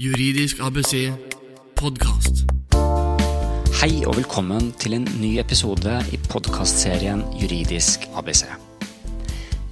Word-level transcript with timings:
Juridisk 0.00 0.62
ABC 0.64 1.10
podkast. 1.76 2.46
Hei 3.82 3.98
og 4.08 4.14
velkommen 4.16 4.70
til 4.80 4.96
en 4.96 5.04
ny 5.20 5.34
episode 5.42 5.98
i 6.08 6.20
podkastserien 6.24 7.20
Juridisk 7.36 8.06
ABC. 8.16 8.46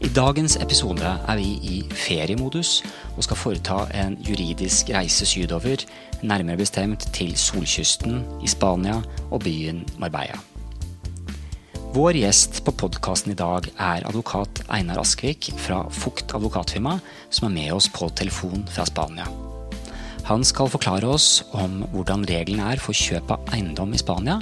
I 0.04 0.12
dagens 0.12 0.58
episode 0.60 1.14
er 1.16 1.40
vi 1.40 1.54
i 1.70 1.78
feriemodus 1.88 2.82
og 3.16 3.24
skal 3.24 3.40
foreta 3.40 3.78
en 4.02 4.20
juridisk 4.28 4.92
reise 4.92 5.24
sydover, 5.24 5.86
nærmere 6.20 6.60
bestemt 6.60 7.08
til 7.16 7.32
solkysten 7.32 8.20
i 8.44 8.52
Spania 8.52 9.00
og 9.30 9.46
byen 9.48 9.80
Marbella. 9.96 10.36
Vår 11.96 12.20
gjest 12.20 12.66
på 12.68 12.76
podkasten 12.84 13.32
i 13.32 13.40
dag 13.46 13.72
er 13.80 14.04
advokat 14.04 14.66
Einar 14.68 15.00
Askvik 15.00 15.54
fra 15.56 15.86
Fukt 15.88 16.36
advokatfirma, 16.36 16.98
som 17.30 17.48
er 17.48 17.60
med 17.62 17.78
oss 17.80 17.88
på 17.88 18.12
telefon 18.12 18.68
fra 18.68 18.84
Spania. 18.84 19.47
Han 20.28 20.42
skal 20.44 20.68
forklare 20.68 21.08
oss 21.08 21.40
om 21.56 21.80
hvordan 21.94 22.26
reglene 22.28 22.66
er 22.74 22.80
for 22.82 22.92
kjøp 22.96 23.30
av 23.32 23.46
eiendom 23.56 23.94
i 23.96 24.00
Spania, 24.00 24.36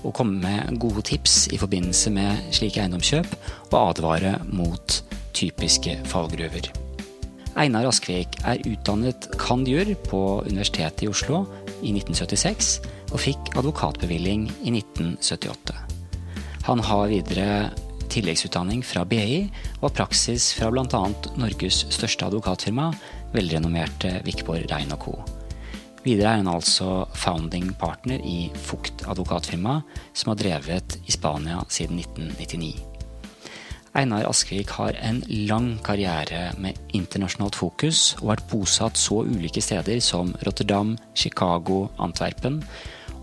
og 0.00 0.14
komme 0.16 0.40
med 0.40 0.78
gode 0.80 1.02
tips 1.04 1.46
i 1.52 1.58
forbindelse 1.60 2.12
med 2.14 2.48
slike 2.56 2.80
eiendomskjøp, 2.80 3.28
og 3.68 3.76
advare 3.82 4.36
mot 4.48 5.00
typiske 5.36 5.98
fallgruver. 6.08 6.70
Einar 7.56 7.88
Askvik 7.88 8.38
er 8.48 8.62
utdannet 8.68 9.28
cand.jur. 9.40 9.92
på 10.08 10.22
Universitetet 10.48 11.04
i 11.04 11.10
Oslo 11.12 11.44
i 11.82 11.92
1976, 11.92 12.72
og 13.12 13.20
fikk 13.20 13.52
advokatbevilling 13.56 14.48
i 14.64 14.72
1978. 14.72 15.76
Han 16.66 16.80
har 16.80 17.12
videre 17.12 17.50
tilleggsutdanning 18.16 18.82
fra 18.86 19.04
BI 19.08 19.46
og 19.82 19.92
praksis 19.96 20.50
fra 20.56 20.70
bl.a. 20.72 21.02
Norges 21.36 21.84
største 21.92 22.28
advokatfirma, 22.28 22.90
velrenommerte 23.36 24.18
Vikborg 24.26 24.68
Rein 24.72 24.94
Co. 25.00 25.18
Videre 26.06 26.36
er 26.36 26.40
han 26.40 26.50
altså 26.50 27.06
founding 27.18 27.72
partner 27.80 28.22
i 28.22 28.46
Fugt 28.62 29.02
advokatfirma, 29.10 29.80
som 30.14 30.30
har 30.32 30.38
drevet 30.38 31.00
i 31.02 31.14
Spania 31.14 31.64
siden 31.68 31.98
1999. 31.98 32.76
Einar 33.96 34.28
Askvik 34.28 34.74
har 34.76 34.96
en 35.00 35.22
lang 35.48 35.70
karriere 35.84 36.50
med 36.60 36.78
internasjonalt 36.94 37.56
fokus 37.56 38.10
og 38.20 38.28
vært 38.34 38.48
bosatt 38.52 39.00
så 39.00 39.22
ulike 39.24 39.64
steder 39.64 40.02
som 40.04 40.34
Rotterdam, 40.46 40.94
Chicago, 41.16 41.86
Antwerpen, 41.98 42.60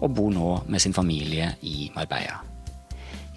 og 0.01 0.17
bor 0.17 0.33
nå 0.33 0.55
med 0.67 0.83
sin 0.83 0.97
familie 0.97 1.53
i 1.61 1.91
Marbella. 1.95 2.41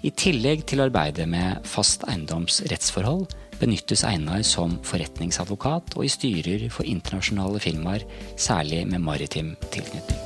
I 0.05 0.11
tillegg 0.13 0.61
til 0.69 0.83
arbeidet 0.83 1.25
med 1.25 1.63
fast 1.65 2.03
eiendoms 2.05 2.59
rettsforhold, 2.69 3.31
benyttes 3.57 4.03
Einar 4.05 4.43
som 4.45 4.75
forretningsadvokat 4.85 5.95
og 5.97 6.03
i 6.05 6.11
styrer 6.13 6.67
for 6.69 6.85
internasjonale 6.85 7.57
firmaer, 7.63 8.03
særlig 8.37 8.83
med 8.85 9.01
maritim 9.01 9.55
tilknytning. 9.73 10.19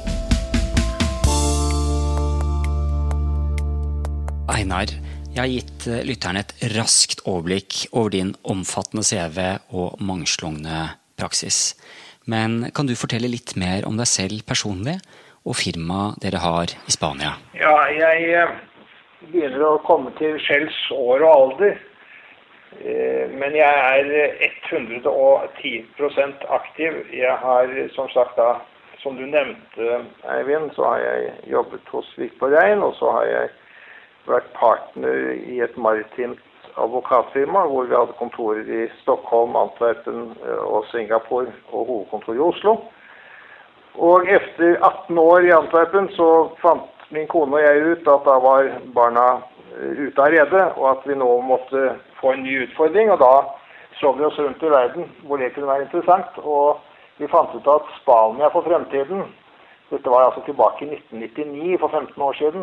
Einar, 4.52 4.92
jeg 5.32 5.40
har 5.40 5.48
gitt 5.48 5.88
eh, 5.88 6.02
lytterne 6.04 6.44
et 6.44 6.52
raskt 6.76 7.24
overblikk 7.24 7.86
over 7.94 8.12
din 8.12 8.34
omfattende 8.44 9.06
CV 9.08 9.40
og 9.72 10.02
mangslungne 10.04 10.82
praksis. 11.16 11.78
Men 12.28 12.68
kan 12.76 12.90
du 12.90 12.98
fortelle 13.00 13.32
litt 13.32 13.56
mer 13.56 13.88
om 13.88 13.96
deg 13.96 14.12
selv 14.12 14.44
personlig 14.44 14.98
og 15.48 15.56
firmaet 15.58 16.20
dere 16.22 16.44
har 16.44 16.76
i 16.76 16.92
Spania? 16.94 17.38
Ja, 17.56 17.72
jeg 17.96 18.28
eh, 18.36 18.52
begynner 19.30 19.64
å 19.66 19.84
komme 19.86 20.12
til 20.18 20.40
skjells 20.42 20.78
år 20.96 21.24
og 21.26 21.32
alder. 21.32 21.80
Eh, 22.80 23.26
men 23.38 23.56
jeg 23.56 23.74
er 23.94 24.06
110% 24.70 26.46
aktiv. 26.50 26.92
Jeg 27.14 27.36
har 27.44 27.74
som 27.96 28.10
sagt 28.14 28.38
da, 28.40 28.56
som 29.04 29.18
du 29.18 29.26
nevnte, 29.26 30.06
Eivind, 30.36 30.72
så 30.76 30.84
har 30.94 31.00
jeg 31.06 31.34
jobbet 31.52 31.92
hos 31.94 32.08
Vikborg 32.18 32.54
Rein. 32.58 32.82
Og 32.86 32.96
så 33.00 33.12
har 33.18 33.26
jeg 33.30 33.52
vært 34.30 34.54
partner 34.58 35.36
i 35.50 35.60
et 35.66 35.78
maritimt 35.78 36.40
advokatfirma 36.80 37.66
hvor 37.68 37.90
vi 37.90 37.98
hadde 37.98 38.16
kontorer 38.20 38.64
i 38.64 38.86
Stockholm, 39.02 39.56
Antwerpen 39.60 40.32
eh, 40.46 40.64
og 40.64 40.86
Singapore 40.92 41.52
og 41.72 41.86
hovedkontor 41.86 42.38
i 42.38 42.46
Oslo. 42.48 42.78
Og 44.00 44.30
etter 44.32 44.78
18 44.80 45.18
år 45.20 45.50
i 45.50 45.52
Antwerpen 45.52 46.08
så 46.16 46.30
fant 46.62 47.01
min 47.12 47.28
kone 47.28 47.58
og 47.58 47.64
jeg 47.64 47.82
ut 47.92 48.08
at 48.08 48.28
da 48.28 48.38
var 48.44 48.70
barna 48.96 49.26
eh, 49.76 50.08
ute 50.08 50.22
av 50.22 50.32
redet, 50.34 50.66
og 50.78 50.86
at 50.92 51.08
vi 51.08 51.18
nå 51.18 51.30
måtte 51.46 51.96
få 52.22 52.34
en 52.36 52.44
ny 52.46 52.58
utfordring. 52.66 53.12
Og 53.12 53.20
da 53.22 53.34
så 54.00 54.14
vi 54.18 54.26
oss 54.26 54.40
rundt 54.40 54.64
i 54.64 54.72
verden 54.72 55.10
hvor 55.28 55.38
det 55.42 55.54
kunne 55.54 55.70
være 55.70 55.88
interessant. 55.88 56.40
Og 56.44 56.80
vi 57.20 57.30
fant 57.32 57.56
ut 57.56 57.68
at 57.68 57.96
Spania 58.02 58.50
for 58.54 58.66
fremtiden 58.68 59.28
Dette 59.92 60.08
var 60.08 60.24
altså 60.24 60.40
tilbake 60.46 60.86
i 60.86 60.94
1999, 60.96 61.80
for 61.80 61.92
15 61.92 62.22
år 62.24 62.34
siden. 62.40 62.62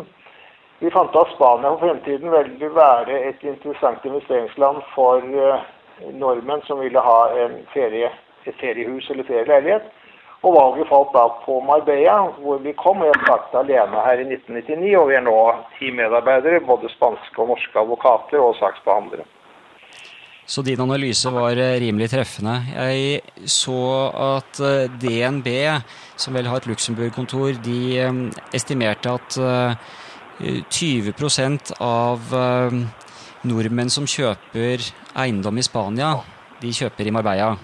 Vi 0.79 0.89
fant 0.89 1.13
ut 1.13 1.19
at 1.21 1.35
Spania 1.35 1.69
for 1.69 1.83
fremtiden 1.83 2.31
ville 2.33 2.69
være 2.75 3.19
et 3.29 3.43
interessant 3.43 4.05
investeringsland 4.05 4.81
for 4.95 5.21
uh, 5.21 5.61
nordmenn 6.09 6.65
som 6.65 6.81
ville 6.81 7.03
ha 7.05 7.19
ferie, 7.75 8.09
et 8.49 8.57
feriehus 8.57 9.09
eller 9.13 9.27
ferieleilighet. 9.29 9.85
Og 10.39 10.53
valget 10.55 10.87
falt 10.87 11.11
da 11.11 11.25
på 11.43 11.57
Marbella, 11.67 12.19
hvor 12.39 12.61
vi 12.63 12.71
kom. 12.79 13.01
Jeg 13.03 13.17
startet 13.25 13.57
alene 13.59 14.05
her 14.05 14.21
i 14.21 14.27
1999, 14.29 14.93
og 15.01 15.09
vi 15.09 15.17
er 15.19 15.25
nå 15.25 15.39
ti 15.75 15.91
medarbeidere, 15.91 16.63
både 16.69 16.91
spanske 16.93 17.43
og 17.43 17.51
norske 17.51 17.81
advokater 17.83 18.39
og 18.39 18.55
saksbehandlere. 18.61 19.27
Så 20.49 20.63
din 20.65 20.81
analyse 20.81 21.29
var 21.29 21.59
eh, 21.61 21.75
rimelig 21.83 22.07
treffende. 22.09 22.55
Jeg 22.73 23.19
så 23.45 23.81
at 24.39 24.61
eh, 24.65 24.87
DNB, 24.97 25.49
som 26.17 26.33
vel 26.33 26.49
har 26.49 26.63
et 26.63 26.69
Luxembourg-kontor, 26.71 27.59
de 27.61 27.81
eh, 28.01 28.21
estimerte 28.57 29.13
at 29.13 29.37
20% 30.39 31.73
av 31.83 32.31
nordmenn 33.43 33.91
som 33.91 34.07
kjøper 34.07 34.85
eiendom 35.19 35.59
i 35.59 35.65
Spania, 35.67 36.13
de 36.63 36.71
kjøper 36.71 37.09
i 37.09 37.11
Marbella. 37.11 37.57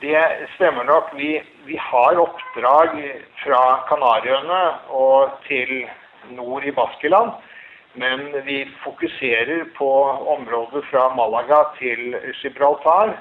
Det 0.00 0.48
stemmer 0.54 0.84
nok. 0.84 1.10
Vi, 1.16 1.42
vi 1.64 1.76
har 1.76 2.16
oppdrag 2.22 2.94
fra 3.42 3.62
Kanariøyene 3.88 4.60
og 4.88 5.34
til 5.44 5.84
nord 6.32 6.64
i 6.64 6.72
Baskeland. 6.72 7.34
Men 8.00 8.22
vi 8.46 8.62
fokuserer 8.84 9.66
på 9.76 9.90
området 10.36 10.86
fra 10.88 11.10
Malaga 11.14 11.60
til 11.76 12.16
Gibraltar. 12.40 13.12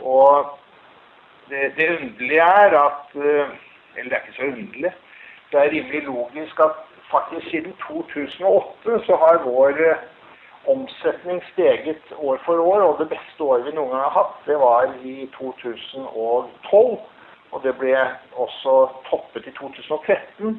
Og 0.00 0.58
det, 1.50 1.72
det 1.76 1.88
underlige 1.96 2.40
er 2.62 2.78
at 2.84 3.16
Eller 3.96 4.10
det 4.10 4.12
er 4.12 4.22
ikke 4.26 4.36
så 4.36 4.42
underlig. 4.42 4.92
Det 5.50 5.58
er 5.60 5.70
rimelig 5.72 6.02
logisk 6.02 6.60
at 6.60 6.76
faktisk 7.10 7.50
siden 7.50 7.72
2008 7.88 9.02
så 9.06 9.16
har 9.16 9.42
vår 9.44 9.78
omsetning 10.66 11.42
steget 11.52 12.12
år 12.18 12.40
for 12.44 12.60
år, 12.60 12.80
og 12.82 12.98
det 12.98 13.08
beste 13.08 13.42
året 13.44 13.66
vi 13.66 13.74
noen 13.76 13.92
gang 13.92 14.02
har 14.06 14.16
hatt, 14.16 14.38
det 14.46 14.58
var 14.60 14.90
i 15.02 15.28
2012. 15.38 16.98
Og 17.54 17.62
det 17.62 17.76
ble 17.78 17.94
også 18.34 18.74
toppet 19.06 19.46
i 19.46 19.52
2013. 19.56 20.56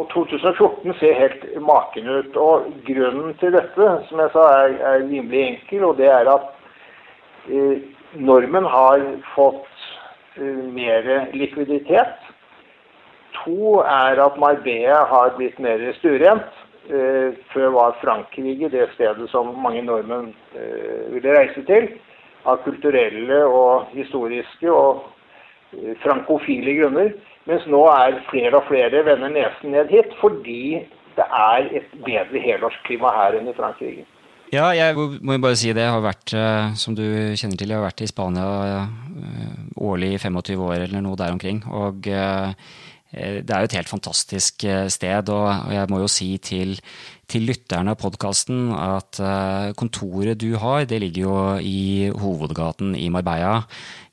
Og 0.00 0.08
2014 0.10 0.94
ser 0.98 1.18
helt 1.18 1.44
maken 1.60 2.08
ut. 2.08 2.36
Og 2.36 2.70
grunnen 2.86 3.36
til 3.40 3.52
dette, 3.52 3.88
som 4.08 4.22
jeg 4.24 4.32
sa, 4.32 4.46
er, 4.62 4.76
er 4.80 5.04
rimelig 5.04 5.42
enkel, 5.46 5.84
og 5.90 5.98
det 6.00 6.08
er 6.08 6.30
at 6.32 6.48
eh, 7.52 7.84
normen 8.16 8.64
har 8.64 9.04
fått 9.34 9.84
eh, 10.40 10.64
mer 10.72 11.28
likviditet. 11.36 12.16
To 13.42 13.82
er 13.84 14.20
at 14.24 14.40
Marbella 14.40 15.04
har 15.12 15.36
blitt 15.36 15.60
mer 15.60 15.84
stuerent. 16.00 16.61
Eh, 16.92 17.32
før 17.54 17.70
var 17.72 17.94
Frankrike 18.02 18.68
det 18.68 18.90
stedet 18.92 19.28
som 19.32 19.54
mange 19.64 19.80
nordmenn 19.86 20.32
eh, 20.52 21.06
ville 21.14 21.32
reise 21.32 21.62
til. 21.64 21.86
Av 22.44 22.58
kulturelle 22.66 23.38
og 23.48 23.94
historiske 23.94 24.68
og 24.68 25.06
eh, 25.72 25.94
frankofile 26.02 26.74
grunner. 26.76 27.14
Mens 27.48 27.64
nå 27.70 27.80
er 27.94 28.18
flere 28.28 28.60
og 28.60 28.68
flere 28.68 29.00
vender 29.06 29.32
nesen 29.32 29.72
ned 29.72 29.88
hit 29.94 30.12
fordi 30.20 30.82
det 31.16 31.24
er 31.24 31.70
et 31.80 31.96
bedre 32.04 32.44
helårsklima 32.44 33.14
her 33.16 33.38
enn 33.40 33.48
i 33.48 33.56
Frankrike. 33.56 34.04
Ja, 34.52 34.68
jeg 34.76 34.92
må 35.24 35.38
bare 35.40 35.56
si 35.56 35.72
det. 35.72 35.86
Jeg 35.86 35.94
har 35.94 36.04
vært, 36.04 36.34
som 36.76 36.92
du 36.96 37.04
kjenner 37.40 37.56
til, 37.56 37.72
jeg 37.72 37.78
har 37.78 37.86
vært 37.86 38.02
i 38.04 38.08
Spania 38.10 38.82
årlig 39.80 40.10
i 40.12 40.20
25 40.20 40.60
år 40.60 40.84
eller 40.90 41.00
noe 41.00 41.16
der 41.16 41.32
omkring. 41.32 41.62
Og 41.72 42.04
det 43.12 43.52
er 43.52 43.64
jo 43.64 43.68
et 43.68 43.76
helt 43.76 43.90
fantastisk 43.92 44.64
eh, 44.64 44.86
sted, 44.88 45.28
og 45.28 45.72
jeg 45.74 45.90
må 45.92 46.00
jo 46.00 46.08
si 46.08 46.30
til, 46.40 46.78
til 47.28 47.44
lytterne 47.50 47.92
av 47.92 48.00
podkasten 48.00 48.70
at 48.72 49.20
eh, 49.20 49.72
kontoret 49.76 50.40
du 50.40 50.54
har, 50.56 50.86
det 50.88 51.02
ligger 51.04 51.26
jo 51.26 51.36
i 51.60 52.08
hovedgaten 52.16 52.96
i 52.96 53.10
Marbella, 53.12 53.62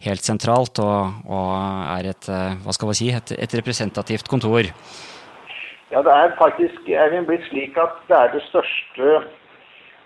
helt 0.03 0.27
sentralt, 0.27 0.81
og, 0.83 1.23
og 1.31 1.51
er 1.95 2.11
et, 2.11 2.31
hva 2.63 2.75
skal 2.75 2.91
man 2.91 2.99
si, 2.99 3.09
et, 3.15 3.33
et, 3.39 3.57
representativt 3.61 4.27
kontor. 4.27 4.67
Ja, 5.89 6.03
det 6.05 6.13
er 6.13 6.35
faktisk 6.37 6.91
Eivind, 6.91 7.25
blitt 7.25 7.47
slik 7.49 7.79
at 7.81 7.95
det 8.11 8.17
er 8.19 8.33
det 8.35 8.43
største 8.51 9.21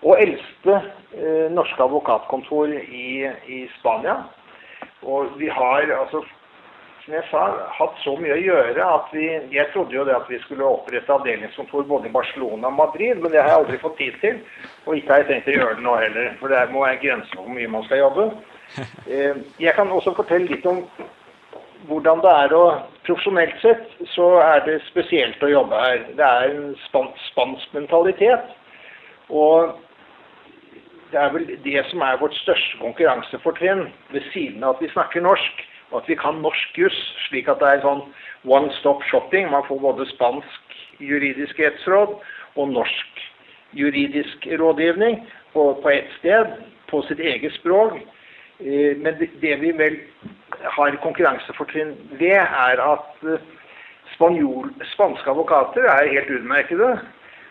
og 0.04 0.20
eldste 0.20 0.78
eh, 1.16 1.50
norske 1.52 1.82
advokatkontor 1.82 2.72
i, 2.76 3.26
i 3.48 3.58
Spania. 3.78 4.16
Og 5.02 5.34
vi 5.40 5.48
har 5.52 5.84
altså, 6.00 6.22
som 7.04 7.14
jeg 7.14 7.24
sa, 7.28 7.42
hatt 7.76 7.98
så 8.00 8.14
mye 8.16 8.32
å 8.32 8.40
gjøre 8.40 8.84
at 8.84 9.10
vi 9.12 9.26
Jeg 9.52 9.66
trodde 9.74 9.92
jo 9.92 10.06
det 10.08 10.14
at 10.16 10.30
vi 10.30 10.38
skulle 10.44 10.64
opprette 10.64 11.12
avdelingskontor 11.12 11.84
både 11.88 12.08
i 12.08 12.14
Barcelona 12.14 12.70
og 12.70 12.78
Madrid, 12.78 13.20
men 13.20 13.32
det 13.32 13.42
har 13.42 13.50
jeg 13.50 13.60
aldri 13.62 13.80
fått 13.82 13.98
tid 13.98 14.16
til. 14.22 14.40
Og 14.86 14.96
ikke 14.96 15.12
har 15.12 15.22
jeg 15.22 15.28
tenkt 15.28 15.50
å 15.52 15.58
gjøre 15.58 15.76
det 15.76 15.84
nå 15.84 15.96
heller, 16.00 16.30
for 16.40 16.54
det 16.54 16.62
må 16.72 16.86
være 16.86 17.02
grenser 17.02 17.36
for 17.36 17.44
hvor 17.44 17.58
mye 17.58 17.74
man 17.76 17.86
skal 17.88 18.04
jobbe. 18.06 18.30
Eh, 19.04 19.36
jeg 19.60 19.74
kan 19.76 19.90
også 19.92 20.14
fortelle 20.16 20.48
litt 20.48 20.64
om 20.66 20.80
hvordan 21.86 22.22
det 22.24 22.30
er 22.32 22.54
å 22.56 22.64
Profesjonelt 23.04 23.58
sett 23.60 23.90
så 24.14 24.24
er 24.40 24.62
det 24.64 24.78
spesielt 24.86 25.42
å 25.44 25.50
jobbe 25.50 25.76
her. 25.76 26.06
Det 26.16 26.24
er 26.24 26.54
en 26.54 26.70
spansk, 26.86 27.18
spansk 27.28 27.74
mentalitet. 27.76 28.46
Og 29.28 29.74
det 31.12 31.20
er 31.20 31.34
vel 31.34 31.44
det 31.66 31.82
som 31.90 32.00
er 32.00 32.16
vårt 32.22 32.32
største 32.40 32.80
konkurransefortrinn, 32.80 33.84
ved 34.14 34.24
siden 34.32 34.64
av 34.64 34.78
at 34.78 34.86
vi 34.86 34.88
snakker 34.94 35.22
norsk, 35.26 35.60
og 35.94 36.02
at 36.02 36.08
vi 36.10 36.16
kan 36.18 36.40
norsk 36.42 36.78
juss, 36.78 36.96
slik 37.28 37.46
at 37.48 37.60
det 37.62 37.68
er 37.70 37.84
sånn 37.84 38.02
one 38.50 38.72
stop 38.80 39.04
shopping. 39.06 39.46
Man 39.52 39.62
får 39.68 39.78
både 39.78 40.08
spansk 40.10 40.74
juridisk 40.98 41.60
rettsråd 41.62 42.16
og 42.58 42.72
norsk 42.72 43.22
juridisk 43.78 44.48
rådgivning 44.58 45.20
på, 45.54 45.68
på 45.82 45.92
ett 45.94 46.10
sted, 46.18 46.50
på 46.90 47.02
sitt 47.06 47.22
eget 47.22 47.54
språk. 47.60 48.00
Eh, 48.58 48.98
men 48.98 49.22
det 49.22 49.54
vi 49.62 49.70
vel 49.78 50.00
har 50.76 50.98
konkurransefortrinn 51.06 51.94
ved, 52.18 52.42
er 52.42 52.82
at 52.82 53.22
eh, 53.30 53.46
spanjol, 54.16 54.72
spanske 54.96 55.30
advokater 55.30 55.86
er 55.94 56.10
helt 56.10 56.34
utmerkede, 56.40 56.90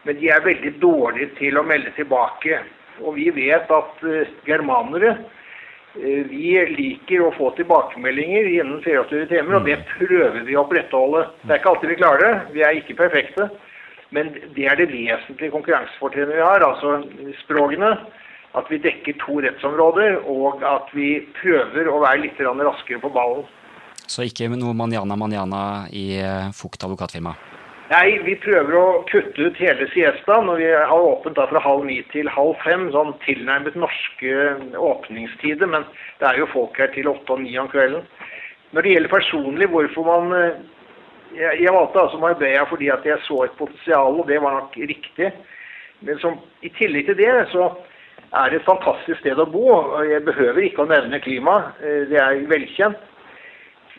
men 0.04 0.20
de 0.20 0.32
er 0.36 0.44
veldig 0.44 0.76
dårlige 0.84 1.32
til 1.40 1.60
å 1.60 1.64
melde 1.68 1.96
tilbake. 1.96 2.60
Og 3.00 3.16
vi 3.16 3.30
vet 3.34 3.72
at 3.74 4.04
uh, 4.06 4.34
germanere 4.46 5.16
vi 5.94 6.54
liker 6.74 7.22
å 7.22 7.34
få 7.36 7.52
tilbakemeldinger 7.58 8.50
innen 8.50 8.82
24 8.82 9.28
timer, 9.30 9.60
og 9.60 9.68
det 9.70 9.78
prøver 9.92 10.42
vi 10.48 10.58
å 10.58 10.64
opprettholde. 10.66 11.28
Det 11.44 11.54
er 11.54 11.62
ikke 11.62 11.74
alltid 11.74 11.94
vi 11.94 12.00
klarer 12.02 12.24
det, 12.26 12.34
vi 12.56 12.66
er 12.66 12.80
ikke 12.80 12.98
perfekte, 12.98 13.48
men 14.14 14.34
det 14.56 14.68
er 14.70 14.80
det 14.80 14.90
vesentlige 14.90 15.54
konkurransefortrinnet 15.54 16.38
vi 16.38 16.46
har, 16.46 16.66
altså 16.66 17.00
språkene 17.44 17.94
at 18.54 18.70
vi 18.70 18.78
dekker 18.82 19.18
to 19.22 19.40
rettsområder, 19.42 20.20
og 20.30 20.62
at 20.66 20.92
vi 20.94 21.16
prøver 21.40 21.90
å 21.90 22.02
være 22.04 22.26
litt 22.28 22.42
raskere 22.42 23.02
på 23.02 23.14
ballen. 23.14 23.46
Så 24.06 24.26
ikke 24.28 24.50
noe 24.52 24.76
manjana 24.78 25.16
manjana 25.18 25.64
i 25.90 26.20
eh, 26.20 26.52
Fugt 26.54 26.84
advokatfirma? 26.84 27.34
Nei, 27.94 28.16
vi 28.26 28.34
prøver 28.42 28.74
å 28.74 28.86
kutte 29.06 29.50
ut 29.52 29.60
hele 29.62 29.86
siestaen. 29.92 30.48
og 30.50 30.58
Vi 30.58 30.70
har 30.72 30.94
åpent 30.94 31.36
da 31.38 31.46
fra 31.50 31.62
halv 31.62 31.84
ni 31.86 32.00
til 32.10 32.30
halv 32.32 32.56
fem, 32.64 32.88
sånn 32.94 33.12
tilnærmet 33.26 33.76
norske 33.78 34.32
åpningstider. 34.82 35.70
Men 35.70 35.86
det 36.22 36.30
er 36.30 36.40
jo 36.42 36.50
folk 36.56 36.80
her 36.82 36.90
til 36.96 37.12
åtte 37.12 37.36
og 37.36 37.44
ni 37.44 37.54
om 37.62 37.70
kvelden. 37.70 38.08
Når 38.74 38.82
det 38.82 38.94
gjelder 38.96 39.14
personlig 39.14 39.70
hvorfor 39.70 40.10
man 40.10 40.38
eh, 40.38 40.62
Jeg, 41.34 41.64
jeg 41.64 41.74
valgte 41.74 41.98
altså 41.98 42.18
Marbella 42.22 42.66
fordi 42.70 42.92
at 42.94 43.06
jeg 43.10 43.18
så 43.26 43.40
et 43.42 43.56
potensial, 43.58 44.20
og 44.22 44.28
det 44.30 44.36
var 44.42 44.54
nok 44.54 44.76
riktig. 44.78 45.32
Men 46.06 46.20
som, 46.22 46.36
i 46.62 46.70
tillegg 46.78 47.08
til 47.08 47.18
det 47.18 47.32
så 47.50 47.72
er 48.38 48.52
det 48.52 48.60
et 48.60 48.68
fantastisk 48.68 49.18
sted 49.24 49.42
å 49.42 49.48
bo. 49.50 49.64
og 49.74 50.06
Jeg 50.12 50.22
behøver 50.28 50.62
ikke 50.62 50.86
å 50.86 50.92
nevne 50.92 51.22
klima, 51.26 51.74
eh, 51.82 52.06
det 52.10 52.22
er 52.22 52.46
velkjent. 52.50 53.02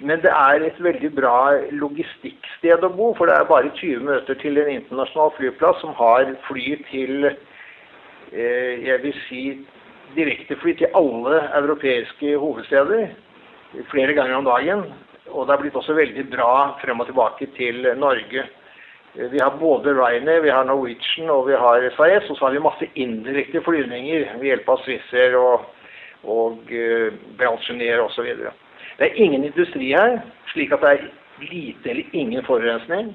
Men 0.03 0.23
det 0.25 0.31
er 0.31 0.65
et 0.67 0.81
veldig 0.83 1.11
bra 1.15 1.37
logistikksted 1.71 2.83
å 2.83 2.91
bo, 2.91 3.13
for 3.15 3.31
det 3.31 3.37
er 3.39 3.47
bare 3.47 3.71
20 3.79 4.03
minutter 4.03 4.39
til 4.41 4.59
en 4.59 4.73
internasjonal 4.73 5.31
flyplass 5.37 5.79
som 5.85 5.95
har 5.95 6.33
fly 6.49 6.75
til 6.89 7.29
eh, 7.29 8.83
jeg 8.83 8.99
vil 9.05 9.21
si 9.29 9.43
direktefly 10.17 10.75
til 10.79 10.99
alle 10.99 11.45
europeiske 11.61 12.35
hovedsteder 12.43 13.15
flere 13.91 14.17
ganger 14.19 14.41
om 14.41 14.51
dagen. 14.51 14.85
Og 15.31 15.47
det 15.47 15.55
er 15.55 15.63
blitt 15.63 15.79
også 15.79 15.97
veldig 15.97 16.27
bra 16.31 16.75
frem 16.83 17.01
og 17.01 17.09
tilbake 17.09 17.49
til 17.57 17.87
Norge. 17.99 18.45
Vi 19.15 19.39
har 19.39 19.57
både 19.61 19.95
Ryanair, 19.95 20.43
vi 20.43 20.51
har 20.51 20.67
Norwegian 20.67 21.31
og 21.31 21.47
vi 21.49 21.55
har 21.59 21.87
SAS. 21.97 22.29
Og 22.31 22.37
så 22.37 22.47
har 22.47 22.55
vi 22.55 22.63
masse 22.63 22.91
indirekte 22.95 23.63
flyvninger 23.63 24.27
ved 24.41 24.51
hjelp 24.51 24.69
av 24.75 24.83
Swissair 24.83 25.39
og, 25.39 25.67
og 26.27 26.71
uh, 26.71 27.15
Belgianair 27.39 28.03
osv. 28.05 28.31
Det 28.99 29.07
er 29.07 29.21
ingen 29.25 29.45
industri 29.45 29.91
her, 29.93 30.21
slik 30.53 30.73
at 30.73 30.83
det 30.85 30.91
er 30.91 31.07
lite 31.43 31.91
eller 31.91 32.05
ingen 32.13 32.45
forurensning. 32.45 33.15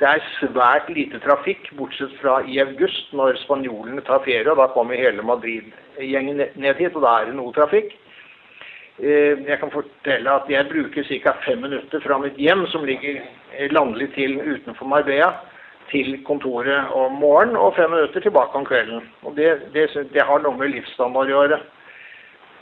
Det 0.00 0.08
er 0.08 0.22
svært 0.40 0.88
lite 0.88 1.18
trafikk, 1.20 1.66
bortsett 1.76 2.12
fra 2.22 2.38
i 2.48 2.56
august, 2.62 3.12
når 3.12 3.36
spanjolene 3.42 4.00
tar 4.06 4.22
ferie. 4.24 4.50
og 4.50 4.56
Da 4.56 4.66
kommer 4.72 4.96
hele 4.96 5.22
Madrid-gjengen 5.22 6.40
ned 6.56 6.74
hit, 6.74 6.96
og 6.96 7.02
da 7.02 7.18
er 7.20 7.28
det 7.28 7.36
noe 7.36 7.52
trafikk. 7.52 7.92
Eh, 8.98 9.36
jeg 9.48 9.58
kan 9.60 9.70
fortelle 9.70 10.30
at 10.30 10.48
jeg 10.48 10.68
bruker 10.68 11.04
ca. 11.04 11.32
fem 11.44 11.58
minutter 11.58 12.00
fra 12.00 12.18
mitt 12.18 12.36
hjem, 12.36 12.66
som 12.66 12.84
ligger 12.84 13.20
landlig 13.70 14.12
til 14.14 14.40
utenfor 14.40 14.86
Marbella, 14.86 15.32
til 15.90 16.24
kontoret 16.24 16.90
om 16.94 17.12
morgenen, 17.12 17.56
og 17.56 17.76
fem 17.76 17.90
minutter 17.90 18.20
tilbake 18.20 18.54
om 18.54 18.64
kvelden. 18.64 19.00
Og 19.22 19.36
Det, 19.36 19.60
det, 19.74 20.08
det 20.12 20.22
har 20.22 20.38
noe 20.38 20.56
med 20.56 20.68
livsstandard 20.68 21.28
å 21.28 21.36
gjøre. 21.36 21.60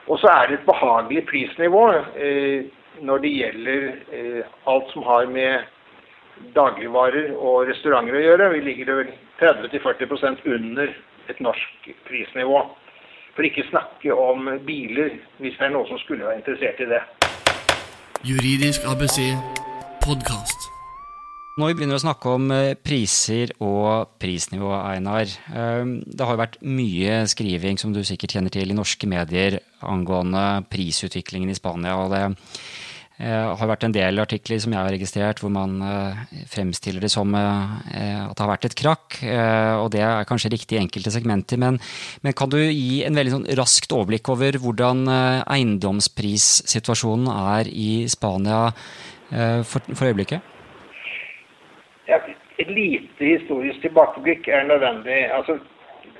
Og 0.08 0.18
så 0.18 0.28
er 0.32 0.46
det 0.48 0.58
et 0.58 0.68
behagelig 0.68 1.24
prisnivå 1.28 1.84
eh, 2.16 2.64
når 3.04 3.18
det 3.24 3.32
gjelder 3.34 3.82
eh, 4.12 4.44
alt 4.66 4.92
som 4.92 5.02
har 5.02 5.28
med 5.28 5.66
dagligvarer 6.56 7.34
og 7.36 7.68
restauranter 7.68 8.16
å 8.16 8.24
gjøre. 8.24 8.50
Vi 8.54 8.64
ligger 8.64 8.94
vel 9.02 9.12
30-40% 9.42 10.46
under 10.54 10.94
et 11.28 11.40
norsk 11.44 11.90
prisnivå. 12.08 12.62
For 13.36 13.46
ikke 13.46 13.68
snakke 13.68 14.14
om 14.14 14.48
biler, 14.66 15.12
hvis 15.38 15.60
det 15.60 15.68
er 15.68 15.76
noen 15.76 15.86
som 15.90 16.00
skulle 16.02 16.26
være 16.26 16.40
interessert 16.40 16.80
i 16.82 16.90
det. 16.94 17.04
Juridisk 18.26 18.88
ABC 18.88 19.30
podkast. 20.02 20.77
Når 21.58 21.72
vi 21.72 21.74
begynner 21.80 21.98
å 21.98 22.02
snakke 22.04 22.32
om 22.36 22.52
eh, 22.54 22.76
priser 22.78 23.50
og 23.66 24.12
prisnivå, 24.22 24.68
Einar. 24.78 25.26
Eh, 25.26 25.88
det 26.06 26.26
har 26.28 26.38
vært 26.38 26.60
mye 26.62 27.24
skriving, 27.26 27.80
som 27.82 27.90
du 27.90 28.04
sikkert 28.06 28.36
kjenner 28.36 28.52
til, 28.54 28.70
i 28.70 28.76
norske 28.78 29.08
medier 29.10 29.56
angående 29.82 30.62
prisutviklingen 30.70 31.50
i 31.50 31.56
Spania. 31.58 31.96
og 31.98 32.12
det 32.12 32.20
eh, 33.18 33.48
har 33.58 33.70
vært 33.72 33.88
en 33.88 33.96
del 33.96 34.22
artikler 34.22 34.60
som 34.62 34.70
jeg 34.70 34.78
har 34.78 34.94
registrert, 34.94 35.42
hvor 35.42 35.50
man 35.50 35.82
eh, 35.82 36.20
fremstiller 36.52 37.02
det 37.02 37.10
som 37.10 37.34
at 37.34 37.90
det 37.90 38.44
har 38.44 38.52
vært 38.52 38.68
et 38.68 38.76
krakk. 38.78 39.16
Og 39.82 39.90
det 39.90 40.04
er 40.06 40.28
kanskje 40.30 40.52
riktig 40.54 40.78
i 40.78 40.82
enkelte 40.84 41.10
segmenter, 41.10 41.58
men, 41.58 41.80
men, 42.22 42.36
kan 42.38 42.52
du 42.52 42.60
gi 42.60 43.00
en 43.02 43.18
veldig 43.18 43.32
sånn 43.34 43.48
raskt 43.58 43.96
overblikk 43.96 44.30
over 44.30 44.60
hvordan 44.62 45.10
eiendomsprissituasjonen 45.42 47.26
er 47.34 47.72
i 47.74 48.06
Spania 48.14 48.68
for, 49.66 49.82
for 49.90 50.06
øyeblikket? 50.12 50.54
Ja, 52.08 52.22
et 52.56 52.70
lite 52.72 53.24
historisk 53.24 53.82
tilbakeblikk 53.84 54.48
er 54.48 54.64
nødvendig. 54.64 55.26
Altså, 55.34 55.58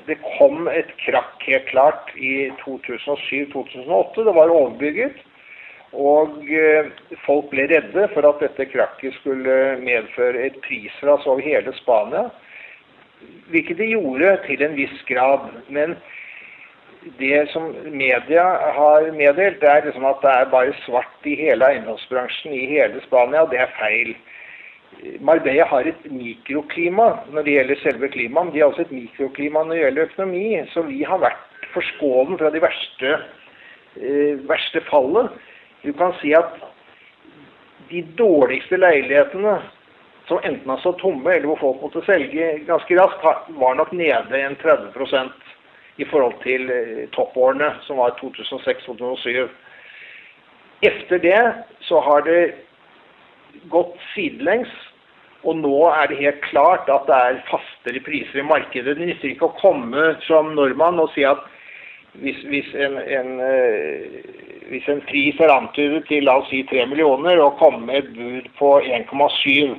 det 0.08 0.18
kom 0.38 0.68
et 0.68 0.90
krakk 1.06 1.46
helt 1.48 1.66
klart 1.70 2.12
i 2.16 2.50
2007-2008. 2.60 4.24
Det 4.26 4.34
var 4.36 4.52
overbygget. 4.52 5.16
Og 5.96 6.44
eh, 6.52 6.90
folk 7.24 7.48
ble 7.48 7.64
redde 7.70 8.04
for 8.12 8.28
at 8.28 8.44
dette 8.44 8.68
krakket 8.68 9.16
skulle 9.16 9.78
medføre 9.80 10.44
et 10.50 10.60
prisras 10.66 11.24
over 11.26 11.40
hele 11.40 11.72
Spania. 11.80 12.28
Hvilket 13.48 13.80
det 13.80 13.88
gjorde 13.94 14.36
til 14.44 14.62
en 14.62 14.76
viss 14.76 15.02
grad. 15.08 15.48
Men 15.72 15.96
det 17.16 17.46
som 17.54 17.72
media 17.88 18.44
har 18.76 19.08
meddelt, 19.16 19.60
det 19.60 19.72
er 19.72 19.86
liksom 19.88 20.04
at 20.04 20.20
det 20.20 20.34
er 20.36 20.52
bare 20.52 20.76
svart 20.84 21.24
i 21.24 21.38
hele 21.40 21.72
eiendomsbransjen 21.72 22.52
i 22.52 22.66
hele 22.76 23.00
Spania. 23.08 23.48
Det 23.48 23.64
er 23.64 23.78
feil. 23.80 24.12
Marbella 25.20 25.66
har 25.68 25.86
et 25.86 26.06
mikroklima 26.10 27.10
når 27.30 27.44
det 27.46 27.54
gjelder 27.54 27.80
selve 27.82 28.08
klimaet. 28.12 28.52
De 28.54 28.62
har 28.62 28.72
også 28.72 28.86
et 28.86 28.94
mikroklima 28.96 29.62
når 29.64 29.74
det 29.74 29.82
gjelder 29.82 30.08
økonomi. 30.08 30.46
Så 30.72 30.82
vi 30.88 31.02
har 31.06 31.20
vært 31.22 31.68
forskålen 31.74 32.38
fra 32.40 32.50
de 32.50 32.62
verste, 32.62 33.18
eh, 34.00 34.40
verste 34.48 34.82
fallet. 34.90 35.30
Du 35.84 35.92
kan 35.92 36.14
si 36.20 36.32
at 36.34 36.56
de 37.90 38.02
dårligste 38.18 38.76
leilighetene 38.76 39.58
som 40.28 40.40
enten 40.44 40.68
har 40.68 40.80
stått 40.82 40.98
tomme, 41.00 41.30
eller 41.32 41.46
hvor 41.48 41.60
folk 41.60 41.82
måtte 41.82 42.04
selge 42.04 42.58
ganske 42.68 42.98
raskt, 42.98 43.52
var 43.60 43.78
nok 43.78 43.92
nede 43.96 44.40
en 44.42 44.56
30% 44.60 45.32
i 45.98 46.04
forhold 46.04 46.36
til 46.42 46.70
eh, 46.70 47.08
toppårene, 47.14 47.72
som 47.86 47.96
var 48.02 48.18
2006-2007. 48.20 49.48
Etter 50.82 51.18
det 51.18 51.40
så 51.86 52.00
har 52.00 52.22
det 52.26 52.67
gått 53.72 53.96
sidelengs, 54.14 54.70
og 55.46 55.60
nå 55.60 55.76
er 55.92 56.10
det 56.10 56.18
helt 56.18 56.40
klart 56.48 56.88
at 56.90 57.06
det 57.06 57.18
er 57.28 57.44
fastere 57.50 58.02
priser 58.04 58.42
i 58.42 58.46
markedet. 58.48 58.96
Det 58.98 59.06
nytter 59.06 59.32
ikke 59.32 59.48
å 59.48 59.58
komme 59.60 60.10
som 60.26 60.50
nordmann 60.56 60.98
og 60.98 61.12
si 61.14 61.24
at 61.26 61.44
hvis, 62.18 62.40
hvis 62.50 62.70
en, 62.74 62.96
en 62.98 63.34
uh, 63.38 64.48
hvis 64.68 64.88
en 64.90 65.00
pris 65.08 65.38
er 65.40 65.52
antydet 65.52 66.06
til 66.08 66.26
la 66.26 66.38
oss 66.40 66.48
si 66.52 66.62
3 66.68 66.86
millioner, 66.90 67.40
og 67.40 67.58
komme 67.60 67.84
med 67.86 68.02
et 68.02 68.10
bud 68.16 68.48
på 68.58 68.72
1,7 68.84 69.76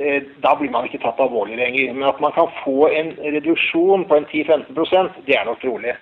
eh, 0.00 0.22
da 0.44 0.54
blir 0.56 0.72
man 0.72 0.88
ikke 0.88 1.02
tatt 1.04 1.20
alvorlig 1.20 1.58
lenger. 1.60 1.92
Men 1.92 2.08
at 2.08 2.20
man 2.24 2.34
kan 2.36 2.48
få 2.62 2.88
en 2.88 3.12
reduksjon 3.20 4.06
på 4.08 4.20
en 4.20 4.28
10-15% 4.32 5.24
det 5.28 5.36
er 5.36 5.48
nok 5.48 5.60
trolig. 5.64 5.96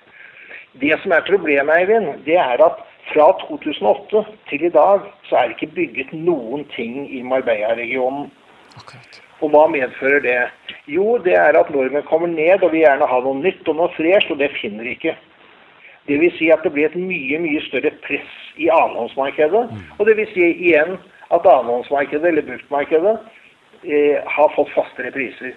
Det 0.82 0.94
som 1.02 1.14
er 1.14 1.26
problemet, 1.26 1.74
Eivind, 1.74 2.24
det 2.26 2.38
er 2.38 2.62
at 2.62 2.82
Fra 3.12 3.26
2008 3.44 4.24
til 4.48 4.64
i 4.64 4.72
dag 4.72 5.04
så 5.28 5.36
er 5.36 5.48
det 5.48 5.56
ikke 5.58 5.74
bygget 5.76 6.12
noen 6.16 6.64
ting 6.74 7.04
i 7.12 7.20
Marbella-regionen. 7.22 8.30
Og 9.42 9.50
hva 9.52 9.66
medfører 9.68 10.22
det? 10.24 10.38
Jo, 10.88 11.18
det 11.24 11.34
er 11.36 11.58
at 11.58 11.70
nordmenn 11.74 12.06
kommer 12.08 12.30
ned 12.30 12.62
og 12.62 12.72
vil 12.72 12.84
gjerne 12.84 13.08
ha 13.10 13.20
noe 13.20 13.40
nytt 13.42 13.68
og 13.68 13.76
noe 13.80 13.92
fresht, 13.96 14.32
og 14.32 14.40
det 14.40 14.54
finner 14.56 14.86
de 14.86 14.94
ikke. 14.96 15.16
Det 16.08 16.18
vil 16.20 16.32
si 16.36 16.50
at 16.52 16.64
det 16.64 16.72
blir 16.72 16.90
et 16.90 16.98
mye 17.00 17.38
mye 17.40 17.60
større 17.64 17.92
press 18.04 18.32
i 18.60 18.68
annenhåndsmarkedet. 18.72 19.64
Og 19.98 20.02
det 20.08 20.16
vil 20.20 20.30
si 20.32 20.48
igjen 20.52 20.98
at 21.32 21.48
annenhåndsmarkedet, 21.48 22.28
eller 22.28 22.48
bruktmarkedet, 22.48 23.16
har 24.36 24.52
fått 24.54 24.70
fastere 24.74 25.10
priser. 25.14 25.52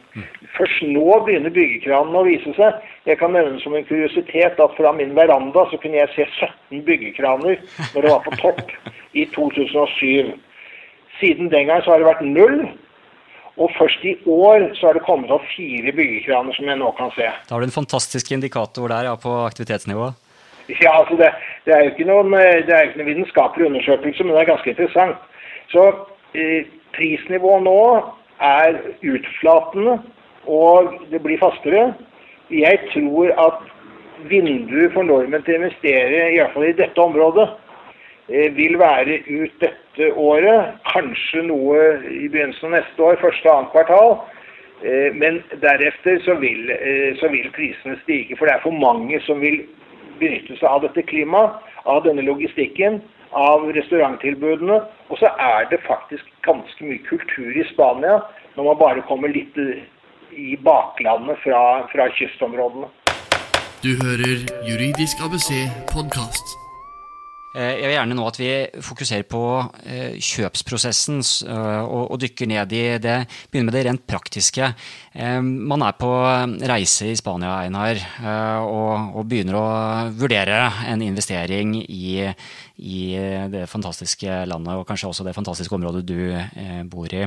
Først 0.58 0.82
nå 0.86 1.20
begynner 1.26 1.54
byggekranene 1.54 2.20
å 2.20 2.26
vise 2.28 2.54
seg. 2.58 2.82
Jeg 3.08 3.20
kan 3.22 3.32
nevne 3.36 3.62
som 3.64 3.76
en 3.78 3.86
kuriositet 3.88 4.60
at 4.60 4.76
fra 4.78 4.92
min 4.96 5.16
veranda 5.18 5.64
så 5.72 5.80
kunne 5.82 6.02
jeg 6.02 6.14
se 6.16 6.28
17 6.48 6.84
byggekraner 6.88 7.62
når 7.94 8.02
det 8.02 8.12
var 8.12 8.26
på 8.26 8.36
topp 8.42 8.76
i 9.18 9.26
2007. 9.36 10.36
Siden 11.22 11.50
den 11.54 11.72
gang 11.72 11.82
så 11.84 11.94
har 11.94 12.04
det 12.04 12.10
vært 12.12 12.28
null. 12.28 12.60
Og 13.58 13.72
først 13.74 14.04
i 14.06 14.14
år 14.30 14.68
så 14.78 14.90
har 14.90 14.98
det 14.98 15.06
kommet 15.08 15.32
opp 15.34 15.46
fire 15.56 15.92
byggekraner 15.98 16.54
som 16.54 16.68
jeg 16.70 16.78
nå 16.78 16.92
kan 17.00 17.10
se. 17.16 17.26
Da 17.50 17.56
har 17.56 17.64
du 17.64 17.70
en 17.70 17.74
fantastisk 17.74 18.30
indikator 18.36 18.92
der 18.92 19.10
ja, 19.10 19.16
på 19.18 19.34
aktivitetsnivået. 19.48 20.20
Ja, 20.70 20.92
altså 21.00 21.16
det, 21.18 21.32
det 21.66 21.74
er 21.74 21.86
jo 21.86 21.94
ikke 21.94 22.06
noen, 22.10 22.34
eh, 22.38 22.62
det 22.68 22.76
er 22.76 22.90
ikke 22.90 23.00
noen 23.00 23.10
vitenskapelig 23.14 23.70
undersøkelse, 23.70 24.24
men 24.24 24.36
det 24.36 24.42
er 24.42 24.52
ganske 24.52 24.74
interessant. 24.74 25.24
Så 25.72 25.84
eh, 26.36 26.68
prisnivået 26.98 27.64
nå 27.64 27.80
er 28.42 28.78
utflatende, 29.14 29.98
og 30.48 30.94
det 31.12 31.22
blir 31.24 31.40
fastere. 31.42 31.94
Jeg 32.52 32.80
tror 32.94 33.32
at 33.48 33.64
vinduet 34.30 34.94
for 34.94 35.06
nordmenn 35.06 35.44
til 35.46 35.58
å 35.58 35.62
investere, 35.62 36.32
i 36.32 36.40
hvert 36.40 36.54
fall 36.54 36.68
i 36.70 36.78
dette 36.78 37.02
området, 37.02 37.48
eh, 38.30 38.50
vil 38.56 38.80
være 38.80 39.20
ut 39.28 39.60
dette 39.60 40.12
året. 40.16 40.78
Kanskje 40.94 41.44
noe 41.48 41.78
i 42.10 42.28
begynnelsen 42.28 42.74
av 42.74 42.80
neste 42.80 43.04
år, 43.04 43.22
første 43.22 43.50
og 43.50 43.58
annet 43.58 43.72
kvartal. 43.72 44.18
Eh, 44.84 45.14
Men 45.14 45.44
deretter 45.62 46.20
så 46.22 46.36
vil, 46.40 46.70
eh, 46.70 47.16
så 47.20 47.30
vil 47.30 47.50
prisene 47.52 48.00
stige, 48.04 48.38
for 48.38 48.46
det 48.46 48.56
er 48.56 48.64
for 48.64 48.72
mange 48.72 49.20
som 49.26 49.42
vil 49.42 49.66
benytte 50.20 50.58
seg 50.58 50.70
av 50.70 50.82
dette 50.82 51.04
klimaet, 51.04 51.52
av 51.86 52.04
denne 52.04 52.22
logistikken, 52.22 53.02
av 53.34 53.68
restauranttilbudene. 53.74 54.82
Og 55.10 55.18
så 55.22 55.30
er 55.40 55.70
det 55.72 55.80
faktisk 55.88 56.26
ganske 56.48 56.86
mye 56.86 57.04
kultur 57.08 57.52
i 57.56 57.66
Spania 57.74 58.20
når 58.56 58.64
man 58.70 58.80
bare 58.82 59.08
kommer 59.08 59.32
litt 59.32 59.56
i 60.36 60.56
baklandet 60.70 61.40
fra, 61.46 61.64
fra 61.94 62.10
kystområdene. 62.20 62.92
Du 63.86 63.92
hører 64.04 64.48
Juridisk 64.68 65.22
ABC 65.24 65.52
podkast. 65.94 66.58
Eh, 67.58 67.80
Jeg 67.80 67.88
vil 67.88 67.96
gjerne 67.96 68.16
nå 68.18 68.26
at 68.28 68.38
vi 68.38 68.50
fokuserer 68.86 69.26
på 69.30 69.42
eh, 69.88 70.18
kjøpsprosessen 70.22 71.22
eh, 71.50 71.84
og, 71.86 72.18
dykker 72.22 72.50
ned 72.50 72.74
i 72.76 72.84
det. 73.02 73.18
Begynner 73.50 73.72
med 73.72 73.78
det 73.78 73.84
rent 73.88 74.06
praktiske. 74.10 74.72
Man 75.18 75.82
er 75.82 75.96
på 75.98 76.10
reise 76.70 77.08
i 77.10 77.16
Spania, 77.18 77.56
Einar, 77.64 77.98
og, 78.62 79.16
og 79.18 79.24
begynner 79.30 79.58
å 79.58 79.70
vurdere 80.14 80.60
en 80.92 81.02
investering 81.02 81.74
i, 81.82 82.28
i 82.78 83.18
det 83.50 83.66
fantastiske 83.72 84.44
landet, 84.50 84.76
og 84.78 84.86
kanskje 84.88 85.10
også 85.10 85.26
det 85.26 85.36
fantastiske 85.38 85.74
området 85.76 86.06
du 86.06 86.20
eh, 86.30 86.84
bor 86.90 87.10
i. 87.10 87.26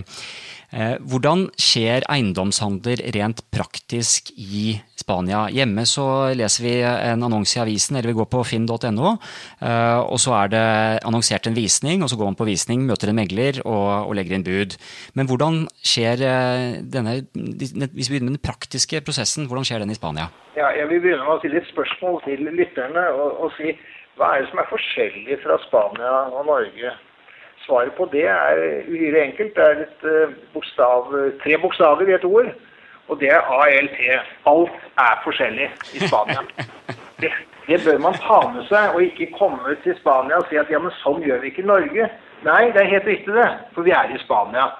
Eh, 0.71 0.95
Hvordan 1.03 1.49
skjer 1.59 2.07
eiendomshandler 2.07 3.03
rent 3.17 3.43
praktisk 3.51 4.31
i 4.37 4.77
Spania? 5.01 5.49
Hjemme 5.51 5.83
så 5.91 6.07
leser 6.39 6.67
vi 6.67 6.75
en 6.87 7.27
annonse 7.27 7.59
i 7.59 7.63
avisen, 7.65 7.99
eller 7.99 8.13
vi 8.13 8.19
går 8.21 8.31
på 8.31 8.45
finn.no, 8.47 9.15
eh, 9.59 9.99
og 10.01 10.19
så 10.23 10.37
er 10.39 10.55
det 10.55 10.65
annonsert 11.09 11.51
en 11.51 11.59
visning, 11.59 12.05
og 12.05 12.13
så 12.13 12.21
går 12.21 12.31
man 12.31 12.39
på 12.39 12.49
visning, 12.49 12.87
møter 12.87 13.11
en 13.11 13.19
megler 13.19 13.63
og, 13.65 14.07
og 14.07 14.15
legger 14.19 14.39
inn 14.39 14.47
bud. 14.47 14.79
Men 15.19 15.31
hvordan 15.31 15.65
skjer 15.83 16.23
denne, 16.87 17.21
hvis 17.35 17.75
vi 17.75 18.15
begynner 18.15 18.31
med 18.31 18.39
den 18.39 18.45
praktiske 18.47 19.03
prosessen, 19.03 19.51
hvordan 19.51 19.67
skjer 19.67 19.83
den 19.83 19.91
i 19.91 19.99
Spania? 19.99 20.31
Ja, 20.59 20.71
jeg 20.77 20.87
vil 20.91 21.03
begynne 21.03 21.25
med 21.25 21.39
å 21.39 21.41
stille 21.43 21.59
et 21.59 21.71
spørsmål 21.71 22.21
til 22.27 22.47
lytterne 22.55 23.05
og, 23.17 23.47
og 23.47 23.53
si 23.59 23.75
hva 24.21 24.35
er 24.35 24.43
det 24.43 24.51
som 24.51 24.61
er 24.61 24.69
forskjellig 24.69 25.39
fra 25.41 25.57
Spania 25.65 26.17
og 26.29 26.43
Norge? 26.45 26.91
Svaret 27.65 27.95
på 27.97 28.05
det 28.13 28.27
er 28.29 28.59
uhyre 28.89 29.23
enkelt. 29.23 29.55
Det 29.57 29.65
er 29.65 29.85
et 29.87 30.05
eh, 30.11 30.35
bokstav, 30.53 31.09
tre 31.43 31.57
bokstaver 31.63 32.09
i 32.09 32.17
et 32.19 32.27
ord, 32.29 32.51
og 33.09 33.21
det 33.21 33.31
er 33.33 33.49
ALT. 33.61 33.97
Alt 34.53 34.77
er 35.07 35.23
forskjellig 35.25 35.71
i 35.97 36.09
Spania. 36.09 36.45
Det, 37.21 37.29
det 37.69 37.77
bør 37.85 37.99
man 38.01 38.15
ta 38.17 38.39
med 38.49 38.63
seg, 38.65 38.95
og 38.95 39.03
ikke 39.05 39.27
komme 39.37 39.75
til 39.85 39.93
Spania 39.99 40.39
og 40.41 40.47
si 40.49 40.57
at 40.57 40.71
ja, 40.73 40.79
men 40.81 40.95
sånn 41.03 41.21
gjør 41.21 41.43
vi 41.43 41.51
ikke 41.51 41.61
i 41.61 41.69
Norge. 41.69 42.07
Nei, 42.47 42.63
det 42.73 42.81
er 42.81 42.89
helt 42.95 43.09
riktig 43.11 43.35
det, 43.37 43.49
for 43.75 43.85
vi 43.85 43.93
er 43.93 44.09
i 44.09 44.21
Spania. 44.23 44.71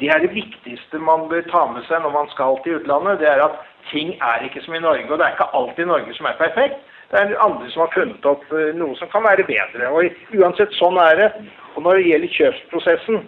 Det 0.00 0.08
er 0.10 0.24
det 0.24 0.32
viktigste 0.34 0.98
man 0.98 1.28
bør 1.30 1.46
ta 1.52 1.62
med 1.70 1.86
seg 1.86 2.02
når 2.02 2.16
man 2.16 2.32
skal 2.32 2.58
til 2.64 2.80
utlandet. 2.80 3.20
Det 3.22 3.30
er 3.30 3.44
at 3.44 3.62
ting 3.92 4.10
er 4.18 4.42
ikke 4.42 4.64
som 4.64 4.74
i 4.74 4.82
Norge, 4.82 5.06
og 5.06 5.20
det 5.20 5.28
er 5.28 5.36
ikke 5.36 5.52
alltid 5.60 5.86
Norge 5.92 6.18
som 6.18 6.26
er 6.26 6.42
perfekt. 6.42 6.82
Det 7.14 7.20
er 7.22 7.36
andre 7.38 7.68
som 7.70 7.84
har 7.84 7.92
funnet 7.94 8.24
opp 8.26 8.48
eh, 8.50 8.72
noe 8.74 8.96
som 8.98 9.06
kan 9.12 9.22
være 9.22 9.44
bedre. 9.46 9.86
Og 9.94 10.34
uansett, 10.34 10.72
sånn 10.74 10.96
er 10.98 11.20
det. 11.20 11.28
Og 11.76 11.84
når 11.86 12.00
det 12.00 12.08
gjelder 12.08 12.32
kjøpsprosessen, 12.34 13.20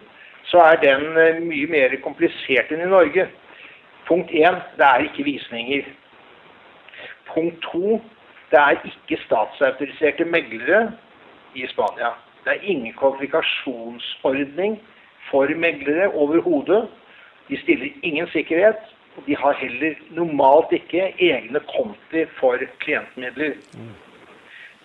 så 0.50 0.64
er 0.64 0.80
den 0.82 1.04
eh, 1.22 1.38
mye 1.44 1.68
mer 1.70 1.94
komplisert 2.02 2.72
enn 2.74 2.82
i 2.82 2.88
Norge. 2.90 3.28
Punkt 4.08 4.34
én, 4.34 4.58
det 4.80 4.88
er 4.88 5.06
ikke 5.06 5.28
visninger. 5.28 5.86
Punkt 7.30 7.62
to, 7.68 8.00
det 8.50 8.58
er 8.58 8.82
ikke 8.90 9.20
statsautoriserte 9.22 10.26
meglere 10.34 10.88
i 11.54 11.70
Spania. 11.70 12.10
Det 12.42 12.56
er 12.56 12.66
ingen 12.66 12.94
kvalifikasjonsordning 12.98 14.80
for 15.30 15.54
meglere 15.62 16.10
overhodet. 16.10 16.88
De 17.46 17.62
stiller 17.62 17.94
ingen 18.02 18.26
sikkerhet, 18.34 18.82
de 19.26 19.36
har 19.36 19.56
heller 19.60 19.94
normalt 20.10 20.72
ikke 20.76 21.12
egne 21.18 21.60
konti 21.72 22.26
for 22.40 22.60
klientmidler. 22.84 23.56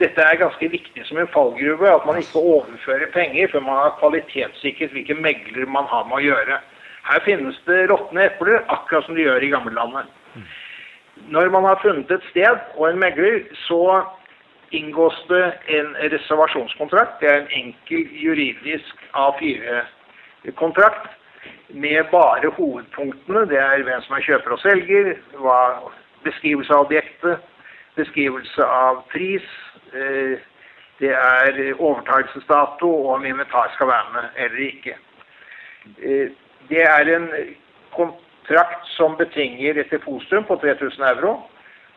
Dette 0.01 0.23
er 0.23 0.39
ganske 0.39 0.69
viktig 0.71 1.03
som 1.05 1.19
en 1.21 1.29
fallgruve, 1.29 1.89
at 1.91 2.05
man 2.07 2.17
ikke 2.17 2.39
overfører 2.39 3.11
penger 3.13 3.51
før 3.51 3.61
man 3.67 3.81
har 3.83 3.97
kvalitetssikret 4.00 4.95
hvilke 4.95 5.13
megler 5.13 5.67
man 5.69 5.85
har 5.91 6.07
med 6.09 6.17
å 6.17 6.25
gjøre. 6.25 6.57
Her 7.05 7.21
finnes 7.25 7.59
det 7.67 7.89
råtne 7.91 8.25
epler, 8.29 8.63
akkurat 8.73 9.05
som 9.05 9.15
de 9.17 9.27
gjør 9.27 9.45
i 9.45 9.51
gamlelandet. 9.53 10.09
Når 11.29 11.50
man 11.53 11.63
har 11.67 11.81
funnet 11.83 12.11
et 12.11 12.25
sted 12.31 12.57
og 12.77 12.89
en 12.89 13.01
megler, 13.01 13.43
så 13.67 14.01
inngås 14.71 15.25
det 15.29 15.53
en 15.77 15.95
reservasjonskontrakt. 16.13 17.19
Det 17.21 17.29
er 17.29 17.41
en 17.41 17.53
enkel 17.63 18.01
juridisk 18.23 18.95
A4-kontrakt 19.13 21.09
med 21.69 22.03
bare 22.12 22.51
hovedpunktene. 22.57 23.45
Det 23.50 23.60
er 23.60 23.83
hvem 23.83 24.01
som 24.05 24.15
er 24.17 24.25
kjøper 24.27 24.55
og 24.55 24.60
selger, 24.60 25.13
hva, 25.41 25.57
beskrivelse 26.25 26.74
av 26.74 26.86
objektet, 26.86 27.39
beskrivelse 27.95 28.65
av 28.65 29.03
pris, 29.12 29.48
eh, 29.93 30.39
det 31.01 31.13
er 31.17 31.74
overtakelsesdato 31.79 32.89
og 32.89 33.15
om 33.15 33.25
inventar 33.25 33.71
skal 33.75 33.89
være 33.89 34.13
med 34.13 34.43
eller 34.45 34.65
ikke. 34.67 34.95
Eh, 35.98 36.29
Det 36.69 36.81
er 36.81 37.15
en 37.15 37.25
kontrakt 37.91 38.86
som 38.95 39.17
betinger 39.17 39.79
et 39.81 39.89
depositum 39.91 40.43
på 40.43 40.55
3000 40.55 41.03
euro. 41.03 41.41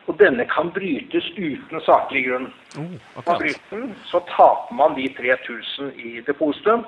Og 0.07 0.19
denne 0.19 0.45
kan 0.45 0.71
brytes 0.71 1.29
uten 1.37 1.81
saklig 1.81 2.25
grunn. 2.27 2.53
Hvis 2.75 3.25
man 3.25 3.39
bryter 3.39 3.77
den, 3.77 3.95
så 4.05 4.19
taper 4.29 4.73
man 4.75 4.95
de 4.97 5.07
3000 5.17 5.93
i 5.95 6.21
depositum. 6.27 6.85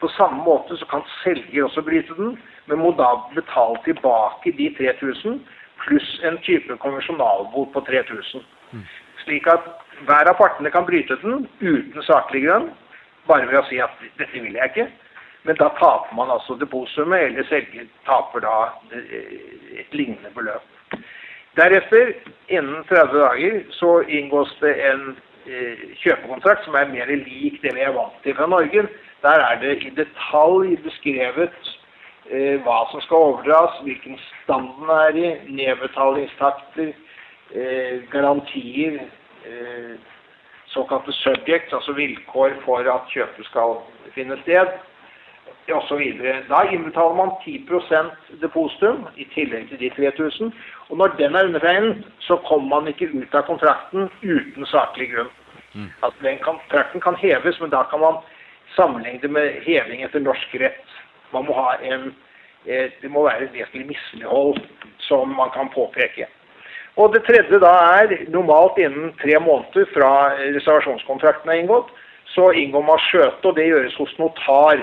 På 0.00 0.08
samme 0.16 0.42
måte 0.44 0.76
så 0.76 0.86
kan 0.88 1.02
selger 1.22 1.64
også 1.64 1.82
bryte 1.84 2.14
den, 2.16 2.36
men 2.66 2.78
må 2.78 2.92
da 2.96 3.10
betale 3.34 3.76
tilbake 3.84 4.52
de 4.56 4.70
3000 4.78 5.40
pluss 5.84 6.08
en 6.24 6.38
type 6.44 6.76
konvensjonalbot 6.76 7.72
på 7.72 7.80
3000. 7.88 8.44
Slik 9.24 9.46
at 9.48 9.66
hver 10.08 10.30
av 10.32 10.38
partene 10.40 10.72
kan 10.72 10.86
bryte 10.88 11.16
den 11.22 11.46
uten 11.60 12.02
saklig 12.08 12.46
grunn, 12.46 12.70
bare 13.28 13.48
ved 13.48 13.60
å 13.60 13.66
si 13.68 13.80
at 13.80 13.96
dette 14.18 14.40
vil 14.40 14.56
jeg 14.56 14.72
ikke. 14.72 14.88
Men 15.48 15.56
da 15.56 15.70
taper 15.78 16.12
man 16.16 16.32
altså 16.32 16.56
depositumet, 16.60 17.30
eller 17.30 17.46
selger 17.48 17.88
taper 18.08 18.44
da 18.44 18.56
eh, 18.92 19.80
et 19.80 19.94
lignende 19.96 20.32
beløp. 20.36 20.66
Deretter, 21.56 22.12
innen 22.52 22.84
30 22.88 23.16
dager, 23.24 23.56
så 23.76 24.00
inngås 24.04 24.52
det 24.60 24.74
en 24.90 25.14
kjøpekontrakt 26.02 26.64
som 26.64 26.76
er 26.78 26.90
mer 26.92 27.10
lik 27.10 27.60
det 27.62 27.74
vi 27.74 27.84
er 27.84 27.94
vant 27.96 28.16
til 28.24 28.36
fra 28.38 28.46
Norge. 28.46 28.86
Der 29.22 29.44
er 29.44 29.60
det 29.60 29.76
i 29.84 29.92
detalj 29.96 30.76
beskrevet 30.84 31.56
eh, 32.30 32.60
hva 32.64 32.84
som 32.90 33.02
skal 33.04 33.26
overdras, 33.30 33.80
hvilken 33.84 34.18
stand 34.42 34.70
den 34.78 34.92
er 34.96 35.18
i, 35.18 35.32
nedbetalingstakter, 35.58 36.92
eh, 37.54 37.96
garantier, 38.12 39.00
eh, 39.44 39.96
såkalte 40.72 41.12
subjects, 41.12 41.72
altså 41.72 41.92
vilkår 41.92 42.54
for 42.64 42.86
at 42.94 43.10
kjøpet 43.12 43.50
skal 43.50 43.80
finne 44.14 44.38
sted, 44.44 44.70
osv. 45.70 46.00
Da 46.48 46.62
innbetaler 46.72 47.14
man 47.14 47.30
10% 47.44 48.38
depositum 48.42 49.04
i 49.16 49.26
tillegg 49.34 49.68
til 49.68 49.78
de 49.78 49.90
3000. 49.96 50.52
Og 50.88 50.96
når 50.96 51.14
den 51.18 51.34
er 51.34 51.46
undertegnet, 51.46 52.04
så 52.18 52.36
kommer 52.48 52.80
man 52.80 52.88
ikke 52.88 53.10
ut 53.14 53.34
av 53.34 53.46
kontrakten 53.46 54.08
uten 54.22 54.66
saklig 54.66 55.10
grunn. 55.12 55.30
Mm. 55.74 55.90
At 56.02 56.14
den 56.22 56.38
kontrakten 56.38 57.00
kan 57.00 57.16
heves, 57.16 57.60
men 57.60 57.70
da 57.70 57.84
kan 57.90 58.00
man 58.00 58.18
sammenligne 58.76 59.22
det 59.22 59.30
med 59.30 59.62
heving 59.66 60.02
etter 60.02 60.22
norsk 60.22 60.54
rett. 60.62 60.98
Man 61.32 61.46
må 61.46 61.54
ha 61.54 61.76
en, 61.86 62.10
det 62.66 63.10
må 63.10 63.24
være 63.26 63.46
et 63.46 63.54
vesentlig 63.54 63.86
mislighold 63.94 64.58
som 65.06 65.30
man 65.36 65.50
kan 65.54 65.70
påpeke. 65.74 66.26
Og 66.98 67.14
det 67.14 67.22
tredje 67.24 67.60
da 67.62 67.72
er 68.02 68.16
normalt 68.34 68.78
innen 68.82 69.12
tre 69.22 69.38
måneder 69.40 69.86
fra 69.94 70.10
reservasjonskontrakten 70.40 71.50
er 71.52 71.62
inngått, 71.62 71.90
så 72.34 72.50
inngår 72.54 72.82
man 72.86 73.00
skjøte, 73.06 73.42
og 73.46 73.56
det 73.56 73.68
gjøres 73.70 73.96
hos 73.98 74.12
notar. 74.18 74.82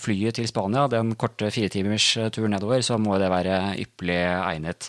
flyet 0.00 0.38
til 0.38 0.48
Spania, 0.48 0.86
den 0.88 1.14
korte 1.20 1.50
firetimers 1.52 2.06
turen 2.32 2.54
nedover, 2.56 2.80
så 2.80 2.96
må 2.98 3.18
det 3.20 3.28
være 3.32 3.58
ypperlig 3.82 4.20
egnet. 4.24 4.88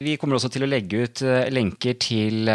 Vi 0.00 0.14
kommer 0.16 0.38
også 0.38 0.48
til 0.48 0.64
å 0.64 0.68
legge 0.70 1.02
ut 1.04 1.20
lenker 1.52 1.98
til 2.00 2.48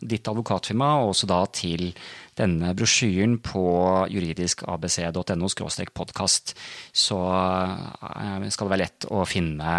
ditt 0.00 0.28
advokatfirma, 0.30 0.94
og 1.02 1.10
også 1.12 1.28
da 1.28 1.42
til 1.52 1.90
denne 2.36 2.72
brosjyren 2.76 3.38
på 3.44 3.64
juridiskabc.no 4.12 5.48
podkast, 5.92 6.54
så 6.92 7.18
eh, 7.32 8.48
skal 8.48 8.66
det 8.66 8.72
være 8.72 8.82
lett 8.82 9.08
å 9.08 9.24
finne 9.28 9.76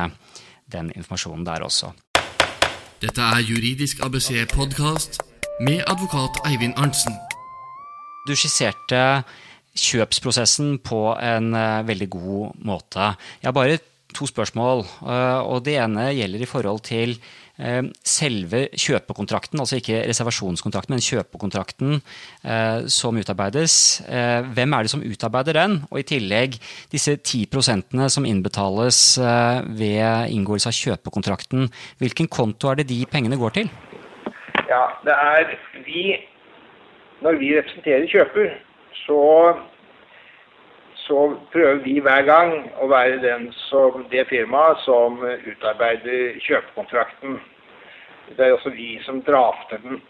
den 0.69 0.91
informasjonen 0.93 1.45
der 1.47 1.65
også. 1.65 1.91
Dette 3.01 3.21
er 3.21 3.45
Juridisk 3.45 4.01
ABC 4.05 4.31
podkast 4.53 5.21
med 5.61 5.83
advokat 5.85 6.41
Eivind 6.49 6.77
Arntzen. 6.81 7.13
Du 8.25 8.33
skisserte 8.33 9.23
kjøpsprosessen 9.77 10.79
på 10.85 11.01
en 11.13 11.53
eh, 11.53 11.85
veldig 11.85 12.09
god 12.09 12.65
måte. 12.65 13.13
Jeg 13.41 13.51
har 13.51 13.57
bare 13.57 13.77
to 14.17 14.27
spørsmål. 14.29 14.85
Eh, 15.05 15.41
og 15.45 15.65
Det 15.65 15.77
ene 15.77 16.09
gjelder 16.17 16.41
i 16.41 16.49
forhold 16.49 16.81
til 16.87 17.19
Eh, 17.57 17.81
selve 18.05 18.67
kjøpekontrakten, 18.77 19.57
altså 19.57 19.79
ikke 19.79 20.03
reservasjonskontrakten, 20.05 20.93
men 20.93 21.01
kjøpekontrakten 21.01 21.95
eh, 22.45 22.85
som 22.85 23.17
utarbeides. 23.17 24.03
Hvem 24.53 24.75
er 24.77 24.85
det 24.85 24.91
som 24.91 25.01
utarbeider 25.01 25.57
den? 25.57 25.79
Og 25.89 26.03
i 26.03 26.05
tillegg 26.05 26.59
disse 26.93 27.15
10% 27.17 27.97
som 28.13 28.27
innbetales 28.29 28.99
ved 29.17 30.29
inngåelse 30.35 30.69
av 30.69 30.77
kjøpekontrakten. 30.77 31.65
Hvilken 31.97 32.29
konto 32.29 32.69
er 32.69 32.77
det 32.77 32.91
de 32.91 32.99
pengene 33.09 33.41
går 33.41 33.57
til? 33.57 33.73
Ja, 34.69 34.83
det 35.01 35.17
er 35.17 35.57
vi 35.81 36.13
Når 37.25 37.39
vi 37.41 37.55
representerer 37.57 38.05
kjøper, 38.05 38.51
så 39.07 39.17
så 41.07 41.37
prøver 41.51 41.83
vi 41.83 41.99
hver 42.03 42.21
gang 42.27 42.53
å 42.83 42.89
være 42.91 43.21
den 43.23 43.47
som, 43.67 44.03
det 44.11 44.27
firmaet 44.29 44.83
som 44.83 45.21
utarbeider 45.23 46.39
kjøpekontrakten. 46.43 47.39
Det 48.35 48.45
er 48.45 48.53
også 48.53 48.73
vi 48.75 48.97
som 49.05 49.21
drafter 49.23 49.79
den. 49.83 50.01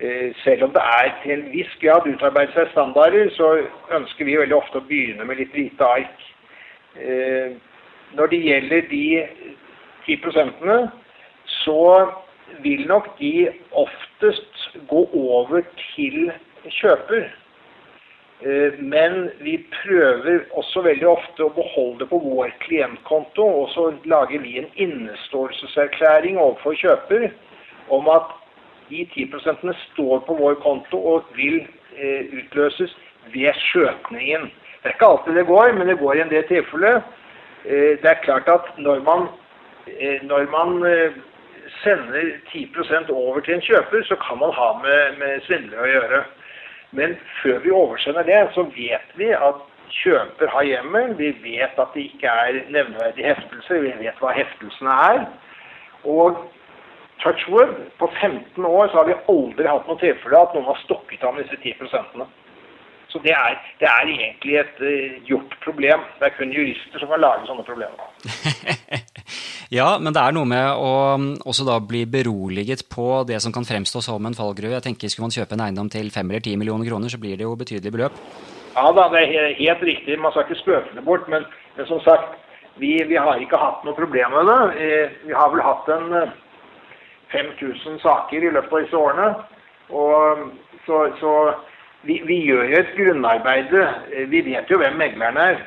Eh, 0.00 0.34
selv 0.44 0.62
om 0.62 0.72
det 0.72 0.82
er 0.84 1.08
til 1.22 1.32
en 1.32 1.48
viss 1.52 1.70
grad 1.82 2.06
utarbeidet 2.06 2.54
seg 2.54 2.68
standarder, 2.70 3.30
så 3.34 3.48
ønsker 3.96 4.28
vi 4.28 4.36
veldig 4.38 4.56
ofte 4.58 4.78
å 4.78 4.86
begynne 4.86 5.24
med 5.26 5.40
litt 5.40 5.56
hvite 5.56 5.88
ark. 5.96 6.20
Eh, 6.94 7.56
når 8.14 8.30
det 8.32 8.44
gjelder 8.44 8.86
de 8.92 9.04
10 10.06 10.20
prosentene, 10.22 10.78
så 11.64 11.80
vil 12.62 12.86
nok 12.86 13.10
de 13.18 13.48
oftest 13.72 14.68
gå 14.88 15.02
over 15.12 15.66
til 15.94 16.30
kjøper. 16.78 17.26
Eh, 18.40 18.72
men 18.78 19.30
vi 19.38 19.56
prøver 19.82 20.44
også 20.54 20.84
veldig 20.86 21.08
ofte 21.10 21.42
å 21.42 21.54
beholde 21.56 22.04
det 22.04 22.10
på 22.12 22.20
vår 22.22 22.52
klientkonto. 22.62 23.42
Og 23.62 23.72
så 23.74 23.88
lager 24.06 24.44
vi 24.44 24.58
en 24.60 24.70
inneståelseserklæring 24.78 26.38
overfor 26.38 26.78
kjøper 26.78 27.30
om 27.94 28.10
at 28.12 28.30
de 28.88 29.02
10% 29.14 29.74
står 29.88 30.22
på 30.26 30.38
vår 30.38 30.60
konto 30.62 31.00
og 31.14 31.34
vil 31.36 31.64
eh, 31.98 32.30
utløses 32.38 32.94
ved 33.34 33.58
skjøtningen. 33.70 34.48
Det 34.78 34.92
er 34.92 34.94
ikke 34.94 35.10
alltid 35.10 35.34
det 35.34 35.48
går, 35.50 35.72
men 35.74 35.90
det 35.90 35.98
går 35.98 36.14
i 36.14 36.22
en 36.22 36.30
del 36.30 36.46
tilfeller. 36.46 37.02
Eh, 37.66 37.98
det 37.98 38.06
er 38.06 38.22
klart 38.22 38.48
at 38.48 38.70
når 38.78 39.02
man, 39.02 39.26
når 40.30 40.46
man 40.52 40.78
sender 41.82 42.36
10% 42.52 43.10
over 43.10 43.40
til 43.40 43.56
en 43.56 43.64
kjøper, 43.64 44.04
så 44.04 44.16
kan 44.20 44.38
man 44.38 44.52
ha 44.54 44.68
med, 44.84 45.18
med 45.18 45.40
svindlere 45.46 45.84
å 45.84 45.92
gjøre. 45.96 46.20
Men 46.90 47.16
før 47.42 47.58
vi 47.58 47.70
oversender 47.70 48.22
det, 48.22 48.48
så 48.54 48.62
vet 48.62 49.10
vi 49.14 49.28
at 49.36 49.64
kjøper 50.02 50.48
har 50.52 50.62
hjemmel. 50.62 51.16
Vi 51.18 51.32
vet 51.42 51.78
at 51.78 51.94
det 51.94 52.06
ikke 52.12 52.28
er 52.28 52.60
nevneverdige 52.70 53.28
heftelser. 53.34 53.82
Vi 53.84 53.92
vet 54.04 54.22
hva 54.22 54.32
heftelsene 54.36 54.96
er. 55.10 55.24
Og 56.04 56.38
touchwood, 57.22 57.74
på 57.98 58.10
15 58.20 58.64
år 58.64 58.88
så 58.88 59.00
har 59.00 59.08
vi 59.08 59.20
aldri 59.34 59.66
hatt 59.68 59.88
noe 59.88 60.00
tilfelle 60.00 60.42
at 60.42 60.54
noen 60.54 60.68
har 60.70 60.84
stokket 60.84 61.24
av 61.24 61.34
med 61.34 61.48
disse 61.48 61.60
10% 61.64 62.24
Så 63.08 63.20
det 63.24 63.32
er, 63.32 63.58
det 63.80 63.88
er 63.88 64.12
egentlig 64.14 64.56
et 64.60 64.80
uh, 64.80 65.18
gjort 65.28 65.58
problem. 65.64 66.00
Det 66.18 66.26
er 66.26 66.36
kun 66.38 66.52
jurister 66.52 66.98
som 66.98 67.08
kan 67.08 67.20
lage 67.20 67.46
sånne 67.48 67.66
problemer. 67.68 69.04
Ja, 69.68 69.98
men 70.00 70.14
det 70.16 70.20
er 70.22 70.32
noe 70.32 70.48
med 70.48 70.66
å 70.80 70.92
um, 71.20 71.24
også 71.44 71.66
da 71.68 71.74
bli 71.84 72.06
beroliget 72.08 72.86
på 72.88 73.24
det 73.28 73.36
som 73.44 73.52
kan 73.52 73.66
fremstå 73.68 74.00
som 74.00 74.24
en 74.24 74.36
fallgruve. 74.36 74.72
Jeg 74.78 74.86
tenker 74.86 75.12
Skulle 75.12 75.28
man 75.28 75.34
kjøpe 75.34 75.58
en 75.58 75.64
eiendom 75.66 75.90
til 75.92 76.08
5 76.14 76.30
eller 76.30 76.40
10 76.40 76.56
millioner 76.56 76.88
kroner, 76.88 77.12
så 77.12 77.20
blir 77.20 77.36
det 77.36 77.44
jo 77.44 77.56
betydelig 77.58 77.92
beløp. 77.92 78.16
Ja 78.78 78.86
da, 78.96 79.08
det 79.12 79.20
er 79.26 79.54
helt 79.58 79.84
riktig. 79.84 80.16
Man 80.22 80.32
skal 80.32 80.46
ikke 80.46 80.62
spøke 80.62 80.96
det 80.96 81.04
bort. 81.04 81.28
Men, 81.28 81.44
men 81.76 81.88
som 81.90 82.00
sagt, 82.00 82.36
vi, 82.80 82.94
vi, 83.10 83.16
har 83.20 83.40
ikke 83.42 83.60
hatt 83.60 83.84
noe 83.84 83.96
problem 83.98 84.36
med 84.38 84.48
det. 84.48 84.88
Vi 85.26 85.36
har 85.36 85.52
vel 85.52 85.64
hatt 85.66 85.88
en 85.92 86.12
5000 87.34 87.96
eh, 87.98 88.02
saker 88.06 88.48
i 88.48 88.52
løpet 88.56 88.72
av 88.72 88.84
disse 88.84 89.00
årene. 89.04 89.30
Og, 89.88 90.44
så, 90.86 91.08
så 91.20 91.32
vi, 92.08 92.22
vi, 92.24 92.40
gjør 92.48 92.70
jo 92.70 92.80
et 92.80 92.94
grunnarbeid. 92.96 93.74
Eh, 93.82 94.24
vi 94.32 94.44
vet 94.48 94.70
jo 94.70 94.80
hvem 94.80 94.96
megleren 95.00 95.42
er. 95.42 95.66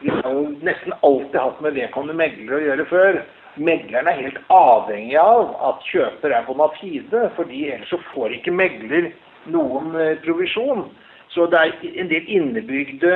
Vi 0.00 0.08
har 0.10 0.32
jo 0.32 0.46
nesten 0.64 0.94
alltid 1.04 1.36
hatt 1.36 1.60
med 1.60 1.76
vedkommende 1.76 2.16
megler 2.16 2.56
å 2.56 2.64
gjøre 2.64 2.88
før. 2.88 3.22
megleren 3.60 4.06
er 4.08 4.20
helt 4.22 4.38
avhengig 4.54 5.16
av 5.18 5.50
at 5.68 5.82
kjøper 5.90 6.32
er 6.32 6.44
bona 6.46 6.68
fide, 6.78 7.24
fordi 7.36 7.64
ellers 7.74 7.90
så 7.90 7.98
får 8.14 8.36
ikke 8.36 8.54
megler 8.54 9.10
noen 9.50 9.90
eh, 9.98 10.16
provisjon. 10.24 10.86
Så 11.34 11.46
det 11.50 11.58
er 11.58 11.74
en 12.00 12.08
del 12.08 12.30
innebygde 12.30 13.12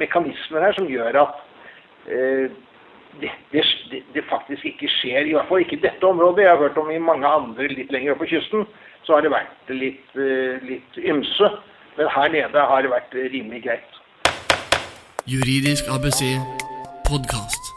mekanismer 0.00 0.64
her 0.64 0.74
som 0.76 0.88
gjør 0.90 1.20
at 1.22 1.36
eh, 2.08 2.48
det, 3.20 3.30
det, 3.52 4.02
det, 4.16 4.24
faktisk 4.26 4.64
ikke 4.72 4.90
skjer, 4.96 5.28
i 5.28 5.36
hvert 5.36 5.52
fall 5.52 5.62
ikke 5.62 5.78
i 5.78 5.84
dette 5.84 6.08
området. 6.08 6.46
Jeg 6.46 6.56
har 6.56 6.64
hørt 6.64 6.80
om 6.80 6.90
i 6.90 6.98
mange 6.98 7.28
andre 7.28 7.68
litt 7.70 7.92
lenger 7.94 8.16
oppe 8.16 8.24
på 8.24 8.32
kysten, 8.34 8.66
så 9.04 9.14
har 9.14 9.22
det 9.22 9.36
vært 9.36 9.74
litt, 9.76 10.16
eh, 10.16 10.64
litt 10.64 10.98
ymse. 10.98 11.52
Men 12.00 12.10
her 12.10 12.32
nede 12.34 12.70
har 12.72 12.82
det 12.82 12.90
vært 12.90 13.14
rimelig 13.14 13.62
greit. 13.68 13.93
Juridisk 15.24 15.86
ABC 15.88 16.34
podkast. 17.06 17.70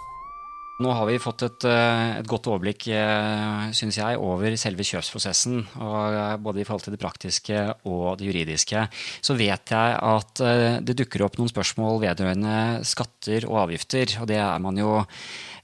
Nå 0.83 0.91
har 0.91 1.07
vi 1.07 1.15
fått 1.15 1.45
et, 1.45 1.63
eh, 1.63 2.17
et 2.19 2.27
godt 2.27 2.49
overblikk 2.51 2.89
eh, 2.91 3.71
synes 3.71 3.95
jeg, 3.97 4.17
over 4.19 4.57
selve 4.59 4.83
kjøpsprosessen. 4.83 5.61
eh, 5.63 6.35
Både 6.43 6.59
i 6.59 6.65
forhold 6.67 6.83
til 6.83 6.97
det 6.97 6.99
praktiske 6.99 7.61
og 7.87 8.17
det 8.19 8.27
juridiske. 8.27 8.83
Så 9.23 9.37
vet 9.39 9.63
jeg 9.71 9.95
at 9.95 10.43
det 10.83 10.97
dukker 10.99 11.23
opp 11.23 11.39
noen 11.39 11.47
spørsmål 11.47 12.01
vedrørende 12.03 12.83
skatter 12.83 13.47
og 13.47 13.63
avgifter. 13.63 14.19
og 14.19 14.27
Det 14.27 14.35
er 14.43 14.59
man 14.59 14.75
jo 14.75 15.05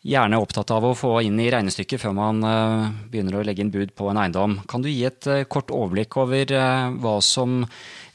gjerne 0.04 0.40
opptatt 0.42 0.72
av 0.76 0.84
å 0.84 0.96
få 0.98 1.14
inn 1.24 1.38
i 1.40 1.50
regnestykket 1.54 2.02
før 2.02 2.16
man 2.18 2.42
begynner 3.12 3.40
å 3.40 3.44
legge 3.48 3.64
inn 3.64 3.72
bud 3.72 3.94
på 3.96 4.10
en 4.12 4.20
eiendom. 4.20 4.58
Kan 4.68 4.84
du 4.84 4.90
gi 4.92 5.06
et 5.08 5.28
kort 5.52 5.72
overblikk 5.72 6.18
over 6.20 6.52
hva 7.00 7.14
som 7.24 7.62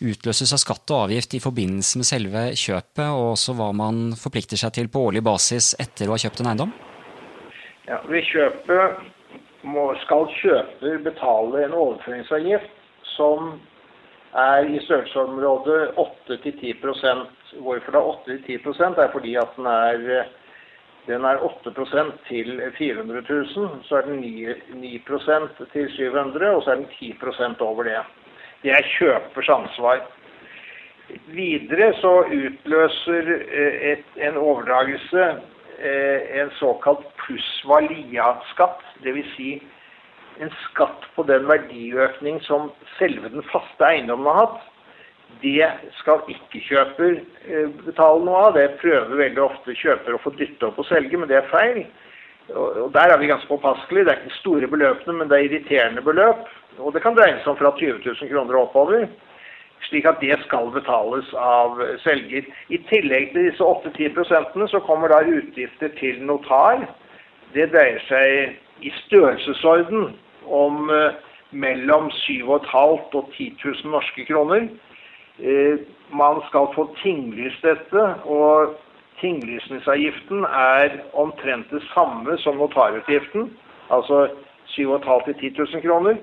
utløses 0.04 0.52
av 0.52 0.60
skatt 0.60 0.92
og 0.92 1.06
avgift 1.06 1.38
i 1.38 1.40
forbindelse 1.42 2.00
med 2.00 2.08
selve 2.10 2.42
kjøpet, 2.52 3.06
og 3.08 3.32
også 3.32 3.56
hva 3.56 3.70
man 3.76 4.12
forplikter 4.20 4.60
seg 4.60 4.76
til 4.76 4.92
på 4.92 5.06
årlig 5.08 5.24
basis 5.26 5.72
etter 5.80 6.10
å 6.10 6.16
ha 6.16 6.20
kjøpt 6.20 6.44
en 6.44 6.52
eiendom? 6.52 6.74
Ja, 7.88 8.02
ved 8.04 8.26
kjøpet 8.28 9.00
må, 9.64 9.88
skal 10.04 10.28
kjøper 10.38 11.00
betale 11.06 11.64
en 11.64 11.76
overføringsavgift 11.76 12.76
som 13.16 13.54
er 14.36 14.68
i 14.68 14.80
størrelsesområdet 14.84 15.96
8-10% 16.28 17.34
Hvorfor 17.64 17.94
da 17.96 18.00
8-10 18.28 18.58
Det 18.76 19.02
er 19.02 19.12
fordi 19.12 19.30
at 19.40 19.54
den 19.56 19.66
er, 19.72 20.26
den 21.08 21.24
er 21.24 21.42
8 21.44 21.72
til 22.28 22.62
400 22.78 23.22
000. 23.28 23.82
Så 23.88 23.96
er 23.96 24.06
den 24.06 24.20
9, 24.20 24.46
9 24.74 25.02
til 25.72 25.90
700 25.96 26.54
og 26.54 26.62
så 26.62 26.70
er 26.70 26.74
den 26.74 26.90
10% 26.94 27.60
over 27.60 27.82
det. 27.82 27.98
Det 28.62 28.70
er 28.70 28.90
kjøpers 28.98 29.48
ansvar. 29.48 30.00
Videre 31.32 31.92
så 32.00 32.14
utløser 32.28 33.30
eh, 33.48 33.92
et, 33.92 34.04
en 34.16 34.36
overdragelse 34.36 35.38
Eh, 35.78 36.38
en 36.40 36.50
såkalt 36.50 37.16
plussvalia-skatt. 37.16 38.80
Dvs. 39.02 39.28
Si 39.36 39.50
en 40.42 40.50
skatt 40.64 41.04
på 41.14 41.22
den 41.26 41.46
verdiøkning 41.46 42.40
som 42.42 42.72
selve 42.96 43.30
den 43.30 43.44
faste 43.52 43.86
eiendommen 43.86 44.26
har 44.26 44.40
hatt. 44.40 44.64
Det 45.42 45.68
skal 46.00 46.24
ikke 46.32 46.62
kjøper 46.66 47.20
eh, 47.46 47.68
betale 47.84 48.24
noe 48.26 48.42
av. 48.48 48.56
Det 48.56 48.80
prøver 48.82 49.20
veldig 49.22 49.44
ofte 49.44 49.76
kjøper 49.78 50.16
å 50.16 50.22
få 50.24 50.34
dytte 50.38 50.70
opp 50.70 50.80
og 50.82 50.88
selge, 50.88 51.20
men 51.20 51.30
det 51.30 51.38
er 51.40 51.50
feil. 51.52 51.84
Og 52.56 52.90
Der 52.94 53.12
er 53.12 53.20
vi 53.20 53.28
ganske 53.30 53.48
påpasselige. 53.50 54.08
Det 54.08 54.14
er 54.14 54.22
ikke 54.22 54.40
store 54.40 54.68
beløpene, 54.72 55.18
men 55.18 55.30
det 55.30 55.38
er 55.38 55.48
irriterende 55.48 56.02
beløp. 56.02 56.46
Og 56.78 56.94
det 56.94 57.02
kan 57.04 57.16
dreie 57.16 57.36
seg 57.42 57.52
om 57.52 57.58
fra 57.60 57.74
20 57.76 58.00
000 58.06 58.30
kroner 58.32 58.56
og 58.56 58.68
oppover 58.68 59.08
slik 59.86 60.06
at 60.08 60.20
det 60.20 60.36
skal 60.46 60.70
betales 60.74 61.28
av 61.38 61.78
selger. 62.02 62.46
I 62.68 62.80
tillegg 62.90 63.32
til 63.32 63.48
disse 63.48 63.64
8-10% 63.64 64.66
så 64.72 64.80
kommer 64.86 65.12
da 65.12 65.22
utgifter 65.22 65.92
til 66.00 66.20
notar. 66.26 66.84
Det 67.54 67.70
dreier 67.72 68.02
seg 68.08 68.84
i 68.84 68.92
størrelsesorden 69.04 70.12
om 70.44 70.90
eh, 70.92 71.16
mellom 71.50 72.10
7500 72.12 73.16
og 73.18 73.30
10 73.36 73.54
000 73.64 73.94
norske 73.94 74.26
kroner. 74.28 74.68
Eh, 75.38 75.78
man 76.10 76.40
skal 76.48 76.66
få 76.74 76.88
tinglyst 77.02 77.62
dette, 77.62 78.04
og 78.24 78.74
tinglysningsavgiften 79.20 80.44
er 80.44 80.98
omtrent 81.12 81.70
det 81.70 81.82
samme 81.92 82.38
som 82.42 82.58
notarutgiften, 82.58 83.50
altså 83.90 84.28
7500 84.74 85.24
til 85.26 85.54
10 85.54 85.54
000 85.58 85.82
kroner. 85.82 86.16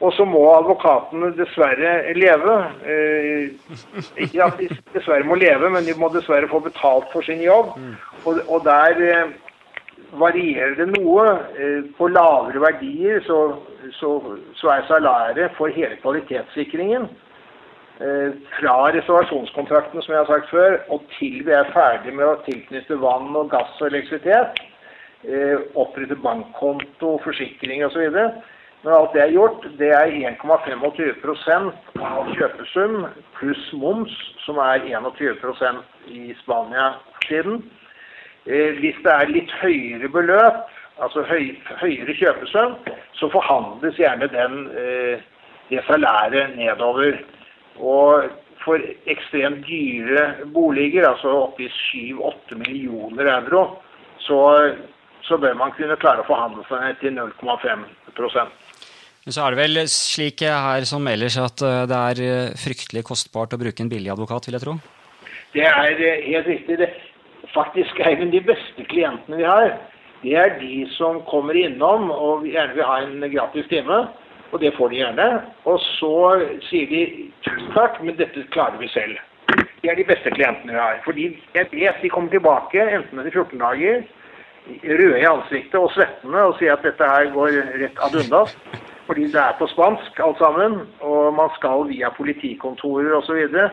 Og 0.00 0.12
så 0.12 0.24
må 0.24 0.44
advokatene 0.54 1.32
dessverre 1.36 2.14
leve. 2.14 2.56
Eh, 2.86 3.50
ikke 4.16 4.44
at 4.44 4.60
de 4.60 4.68
dessverre 4.94 5.26
må 5.26 5.34
leve, 5.34 5.70
men 5.74 5.84
de 5.84 5.96
må 5.98 6.08
dessverre 6.14 6.48
få 6.48 6.62
betalt 6.62 7.10
for 7.12 7.26
sin 7.26 7.42
jobb. 7.42 7.74
Og, 8.24 8.38
og 8.48 8.64
der 8.64 9.02
eh, 9.10 9.32
varierer 10.20 10.76
det 10.78 10.88
noe. 10.94 11.26
På 11.98 12.08
lavere 12.08 12.62
verdier 12.62 13.20
så, 13.26 13.40
så, 13.98 14.12
så 14.54 14.70
er 14.76 14.86
salæret 14.88 15.58
for 15.58 15.74
hele 15.74 15.98
kvalitetssikringen 16.00 17.10
fra 17.98 18.74
reservasjonskontrakten, 18.94 20.02
som 20.02 20.12
jeg 20.14 20.20
har 20.20 20.28
sagt 20.30 20.50
før, 20.52 20.76
og 20.94 21.02
til 21.16 21.40
vi 21.46 21.54
er 21.54 21.72
ferdig 21.74 22.12
med 22.14 22.28
å 22.28 22.36
tilknytte 22.44 22.98
vann 23.02 23.34
og 23.34 23.50
gass 23.50 23.80
og 23.80 23.88
elektrisitet, 23.88 24.60
eh, 25.24 25.58
opprette 25.74 26.14
bankkonto, 26.22 27.16
forsikring 27.24 27.82
osv., 27.84 28.06
når 28.84 28.94
alt 28.94 29.14
det 29.14 29.22
er 29.22 29.32
gjort, 29.34 29.64
det 29.78 29.88
er 29.90 30.12
1,25% 30.30 31.98
av 31.98 32.28
kjøpesum 32.38 33.08
pluss 33.34 33.64
moms, 33.74 34.12
som 34.44 34.60
er 34.62 34.84
21% 34.86 35.82
i 36.14 36.30
Spania-tiden. 36.44 37.64
Eh, 38.46 38.78
hvis 38.78 39.00
det 39.02 39.14
er 39.14 39.32
litt 39.34 39.50
høyere 39.58 40.08
beløp, 40.14 40.62
altså 41.02 41.24
høy, 41.26 41.56
høyere 41.82 42.14
kjøpesum, 42.20 42.78
så 43.18 43.30
forhandles 43.34 43.98
gjerne 43.98 44.30
den, 44.30 44.70
eh, 44.70 45.26
det 45.70 45.82
salæret 45.90 46.54
nedover. 46.56 47.18
Og 47.78 48.28
for 48.64 48.82
ekstremt 49.08 49.64
dyre 49.68 50.46
boliger, 50.54 51.08
altså 51.08 51.34
oppi 51.46 51.68
7-8 51.72 52.58
millioner 52.58 53.30
euro, 53.38 53.64
så, 54.24 54.40
så, 55.24 55.38
bør 55.40 55.54
man 55.56 55.72
kunne 55.76 55.96
klare 56.02 56.24
å 56.24 56.28
forhandle 56.28 56.66
seg 56.68 56.82
ned 56.84 56.98
til 57.00 57.14
0,5 57.16 57.86
men 59.28 59.34
så 59.36 59.44
er 59.44 59.52
det 59.52 59.60
vel 59.60 59.78
slik 59.92 60.40
her 60.40 60.86
som 60.88 61.04
ellers 61.10 61.36
at 61.36 61.60
eh, 61.60 61.82
det 61.90 61.96
er 62.10 62.20
eh, 62.24 62.54
fryktelig 62.56 63.02
kostbart 63.04 63.52
å 63.52 63.58
bruke 63.60 63.84
en 63.84 63.90
billig 63.92 64.08
advokat, 64.14 64.48
vil 64.48 64.56
jeg 64.56 64.64
tro? 64.64 64.74
Det 65.52 65.66
er 65.68 66.00
eh, 66.00 66.22
helt 66.30 66.48
riktig. 66.48 66.78
Det, 66.80 66.88
faktisk 67.52 68.00
er 68.00 68.16
de 68.32 68.40
beste 68.48 68.86
klientene 68.88 69.36
vi 69.36 69.44
har, 69.44 69.74
det 70.22 70.32
er 70.32 70.56
de 70.62 70.80
som 70.96 71.20
kommer 71.28 71.58
innom 71.60 72.08
og 72.10 72.48
gjerne 72.48 72.74
vil 72.78 72.88
ha 72.88 72.96
en 73.04 73.28
gratis 73.28 73.68
time. 73.70 74.00
Og 74.52 74.60
det 74.60 74.74
får 74.76 74.88
de 74.88 75.00
gjerne. 75.02 75.28
Og 75.68 75.80
så 75.98 76.12
sier 76.68 76.88
de 76.90 77.02
tusen 77.44 77.72
takk, 77.76 78.00
men 78.04 78.16
dette 78.16 78.46
klarer 78.54 78.80
vi 78.80 78.88
selv. 78.92 79.18
De 79.82 79.90
er 79.90 79.98
de 79.98 80.06
beste 80.08 80.30
klientene 80.34 80.74
vi 80.74 80.80
har. 80.80 81.00
Fordi 81.04 81.28
jeg 81.54 81.70
vet 81.72 82.02
de 82.02 82.12
kommer 82.12 82.32
tilbake 82.32 82.82
enten 82.82 83.20
etter 83.20 83.36
14 83.44 83.60
dager, 83.60 84.02
røde 84.84 85.20
i 85.20 85.28
ansiktet 85.28 85.78
og 85.80 85.92
svettende 85.94 86.42
og 86.44 86.58
sier 86.58 86.74
at 86.74 86.84
dette 86.84 87.06
her 87.08 87.30
går 87.32 87.60
rett 87.80 88.04
ad 88.04 88.18
undas 88.20 88.56
fordi 89.08 89.24
det 89.32 89.40
er 89.40 89.54
på 89.56 89.66
spansk 89.72 90.18
alt 90.20 90.36
sammen, 90.36 90.82
og 91.00 91.34
man 91.34 91.48
skal 91.56 91.86
via 91.88 92.10
politikontorer 92.12 93.14
osv. 93.16 93.32
Og, 93.32 93.54
så 93.54 93.70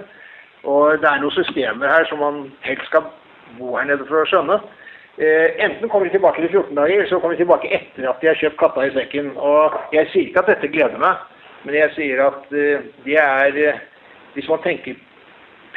og 0.64 1.02
det 1.02 1.10
er 1.10 1.20
noen 1.20 1.36
systemer 1.36 1.92
her 1.92 2.08
som 2.08 2.22
man 2.24 2.38
helst 2.64 2.88
skal 2.88 3.10
bo 3.58 3.76
her 3.76 3.90
nede 3.90 4.08
for 4.08 4.22
å 4.22 4.30
skjønne. 4.32 4.56
Eh, 5.18 5.66
enten 5.66 5.90
kommer 5.90 6.06
de 6.06 6.12
tilbake 6.12 6.42
til 6.42 6.50
14 6.52 6.76
dager, 6.76 6.94
eller 6.94 7.08
så 7.08 7.20
kommer 7.20 7.36
de 7.36 7.44
tilbake 7.44 7.70
etter 7.72 8.10
at 8.10 8.20
de 8.22 8.28
har 8.28 8.40
kjøpt 8.40 8.58
katta 8.60 8.84
i 8.84 8.92
sekken. 8.92 9.30
Og 9.40 9.78
jeg 9.96 10.10
sier 10.12 10.28
ikke 10.28 10.42
at 10.44 10.50
dette 10.52 10.72
gleder 10.74 11.00
meg, 11.00 11.22
men 11.64 11.78
jeg 11.78 11.94
sier 11.96 12.24
at 12.26 12.52
eh, 12.52 12.90
det 13.08 13.20
er 13.22 13.62
eh, 13.70 13.84
Hvis 14.36 14.50
man 14.52 14.60
tenker 14.60 14.98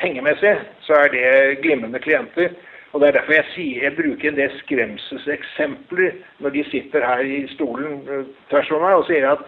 pengemessig, 0.01 0.57
så 0.83 0.96
er 0.98 1.12
det 1.12 1.61
glimrende 1.62 2.01
klienter. 2.03 2.57
Og 2.92 3.01
Det 3.01 3.09
er 3.09 3.12
derfor 3.12 3.33
jeg 3.37 3.44
sier 3.55 3.85
jeg 3.85 3.94
bruker 3.94 4.29
en 4.29 4.40
del 4.40 4.57
skremselseksempler 4.64 6.16
når 6.42 6.51
de 6.57 6.64
sitter 6.66 7.07
her 7.07 7.22
i 7.22 7.44
stolen 7.55 8.03
tvers 8.51 8.70
over 8.72 8.83
meg 8.83 8.96
og 8.98 9.07
sier 9.07 9.29
at 9.31 9.44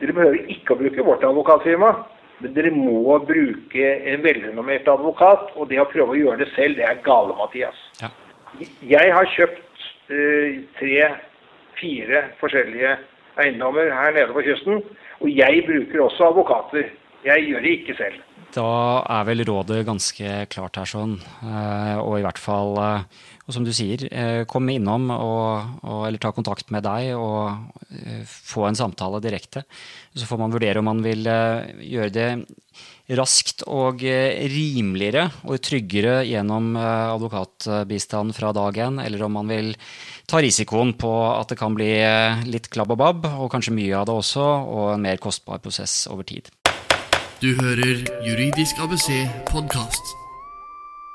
dere 0.00 0.16
behøver 0.16 0.50
ikke 0.50 0.74
å 0.74 0.80
bruke 0.80 1.06
vårt 1.06 1.26
advokatfirma, 1.28 1.92
men 2.42 2.56
dere 2.56 2.74
må 2.74 3.20
bruke 3.30 3.92
en 4.10 4.26
velrenommert 4.26 4.90
advokat. 4.90 5.52
Og 5.54 5.70
det 5.70 5.78
å 5.78 5.86
prøve 5.92 6.16
å 6.16 6.18
gjøre 6.18 6.42
det 6.42 6.50
selv, 6.56 6.74
det 6.80 6.88
er 6.88 7.04
gale, 7.06 7.38
Mathias. 7.38 7.78
Ja. 8.02 8.10
Jeg 8.82 9.14
har 9.14 9.32
kjøpt 9.36 9.84
uh, 10.10 10.62
tre-fire 10.78 12.22
forskjellige 12.40 12.96
eiendommer 13.42 13.92
her 13.94 14.14
nede 14.16 14.32
på 14.32 14.42
kysten, 14.46 14.82
og 15.20 15.28
jeg 15.36 15.64
bruker 15.66 16.04
også 16.04 16.30
advokater. 16.30 16.90
Jeg 17.24 17.46
gjør 17.48 17.60
det 17.60 17.76
ikke 17.78 17.94
selv. 17.98 18.22
Da 18.54 18.68
er 19.04 19.26
vel 19.28 19.44
rådet 19.44 19.82
ganske 19.86 20.44
klart 20.52 20.78
her, 20.80 20.88
sånn. 20.88 21.18
Eh, 21.44 21.96
og 22.00 22.16
i 22.18 22.24
hvert 22.24 22.40
fall, 22.40 22.78
eh, 22.80 23.26
og 23.44 23.54
som 23.54 23.64
du 23.64 23.72
sier, 23.76 24.02
kom 24.44 24.48
komme 24.58 24.74
innom 24.76 25.08
og, 25.14 25.80
og, 25.80 26.00
eller 26.04 26.20
ta 26.20 26.34
kontakt 26.36 26.68
med 26.74 26.84
deg 26.84 27.14
og 27.16 27.56
få 28.28 28.66
en 28.68 28.76
samtale 28.76 29.22
direkte. 29.24 29.62
Så 30.12 30.28
får 30.28 30.42
man 30.42 30.52
vurdere 30.52 30.82
om 30.82 30.88
man 30.90 31.00
vil 31.00 31.24
gjøre 31.24 32.10
det 32.12 32.26
raskt 33.16 33.64
og 33.64 34.04
rimeligere 34.04 35.30
og 35.48 35.64
tryggere 35.64 36.26
gjennom 36.28 36.76
advokatbistand 36.76 38.36
fra 38.36 38.52
dag 38.52 38.82
én, 38.84 39.00
eller 39.00 39.24
om 39.24 39.38
man 39.40 39.48
vil 39.48 39.72
ta 40.28 40.44
risikoen 40.44 40.92
på 41.00 41.14
at 41.30 41.48
det 41.48 41.56
kan 41.56 41.72
bli 41.78 41.88
litt 42.52 42.68
klabb 42.68 42.92
og 42.98 43.00
babb, 43.00 43.30
og 43.32 43.48
kanskje 43.54 43.78
mye 43.80 43.96
av 43.96 44.10
det 44.10 44.20
også, 44.26 44.44
og 44.44 44.92
en 44.98 45.08
mer 45.08 45.24
kostbar 45.24 45.64
prosess 45.64 46.02
over 46.12 46.28
tid. 46.28 46.52
Du 47.38 47.52
hører 47.54 48.00
Juridisk 48.26 48.80
ABC 48.82 49.12
podkast. 49.46 50.08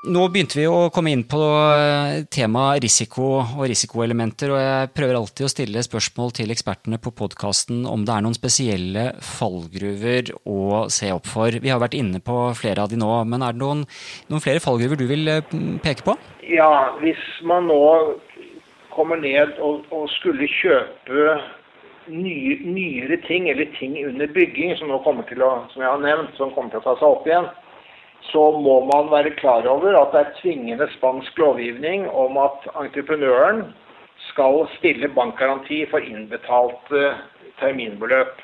Nå 0.08 0.22
begynte 0.32 0.56
vi 0.56 0.62
å 0.64 0.86
komme 0.88 1.10
inn 1.12 1.26
på 1.28 1.36
tema 1.36 2.22
temaet 2.32 2.80
risiko 2.80 3.26
og 3.42 3.66
risikoelementer, 3.68 4.54
og 4.54 4.62
jeg 4.62 4.88
prøver 4.96 5.18
alltid 5.18 5.44
å 5.44 5.50
stille 5.52 5.82
spørsmål 5.84 6.32
til 6.38 6.54
ekspertene 6.54 6.96
på 7.04 7.12
podkasten 7.18 7.82
om 7.84 8.06
det 8.08 8.14
er 8.14 8.24
noen 8.24 8.36
spesielle 8.38 9.04
fallgruver 9.20 10.32
å 10.48 10.86
se 10.88 11.10
opp 11.12 11.28
for. 11.28 11.58
Vi 11.60 11.72
har 11.72 11.82
vært 11.84 11.98
inne 12.00 12.22
på 12.24 12.38
flere 12.56 12.86
av 12.86 12.94
de 12.94 13.02
nå, 13.04 13.10
men 13.28 13.44
er 13.44 13.52
det 13.52 13.60
noen, 13.60 13.84
noen 14.32 14.44
flere 14.46 14.64
fallgruver 14.64 14.96
du 14.96 15.04
vil 15.10 15.28
eh, 15.28 15.52
peke 15.84 16.08
på? 16.08 16.16
Ja, 16.48 16.96
hvis 17.04 17.20
man 17.44 17.68
nå 17.68 17.82
kommer 18.96 19.20
ned 19.20 19.60
og, 19.60 19.84
og 19.92 20.08
skulle 20.16 20.48
kjøpe 20.56 21.36
nye, 22.08 22.56
nyere 22.64 23.16
ting, 23.26 23.48
eller 23.50 23.68
ting 23.78 23.96
under 24.06 24.26
bygging, 24.26 24.76
som 24.78 24.90
nå 24.90 25.00
kommer 25.04 25.26
til 25.28 25.42
å, 25.44 25.52
som 25.72 25.82
jeg 25.82 25.90
har 25.90 26.02
nevnt, 26.02 26.34
som 26.38 26.52
kommer 26.54 26.72
til 26.72 26.82
å 26.82 26.86
ta 26.86 26.96
seg 27.00 27.08
opp 27.08 27.28
igjen, 27.28 27.48
så 28.32 28.44
må 28.64 28.78
man 28.88 29.10
være 29.12 29.34
klar 29.38 29.66
over 29.68 29.96
at 29.98 30.14
det 30.14 30.22
er 30.22 30.34
tvingende 30.40 30.88
spansk 30.96 31.38
lovgivning 31.38 32.06
om 32.08 32.38
at 32.40 32.64
entreprenøren 32.72 33.66
skal 34.30 34.64
stille 34.78 35.10
bankgaranti 35.12 35.84
for 35.90 36.04
innbetalte 36.04 37.12
terminbeløp. 37.60 38.40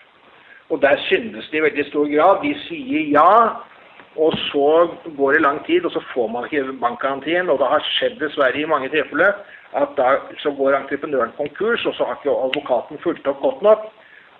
Og 0.70 0.82
der 0.82 1.00
syndes 1.08 1.48
de 1.50 1.58
i 1.58 1.64
veldig 1.64 1.86
stor 1.88 2.06
grad. 2.12 2.44
De 2.44 2.52
sier 2.68 3.08
ja, 3.10 3.30
og 4.16 4.34
så 4.50 4.68
går 5.16 5.32
det 5.32 5.42
lang 5.42 5.60
tid, 5.66 5.84
og 5.84 5.92
så 5.94 6.02
får 6.14 6.28
man 6.28 6.46
ikke 6.46 6.72
bankgarantien. 6.82 7.50
Og 7.50 7.58
det 7.60 7.68
har 7.70 7.84
skjedd 7.94 8.18
dessverre 8.18 8.58
i 8.58 8.68
mange 8.68 8.90
tilfeller 8.90 9.36
at 9.78 9.92
da 9.96 10.16
så 10.42 10.50
går 10.58 10.74
entreprenøren 10.74 11.34
konkurs, 11.36 11.86
og 11.86 11.94
så 11.94 12.08
har 12.08 12.18
ikke 12.18 12.34
advokaten 12.34 12.98
fulgt 13.04 13.28
opp 13.30 13.38
godt 13.40 13.62
nok. 13.62 13.84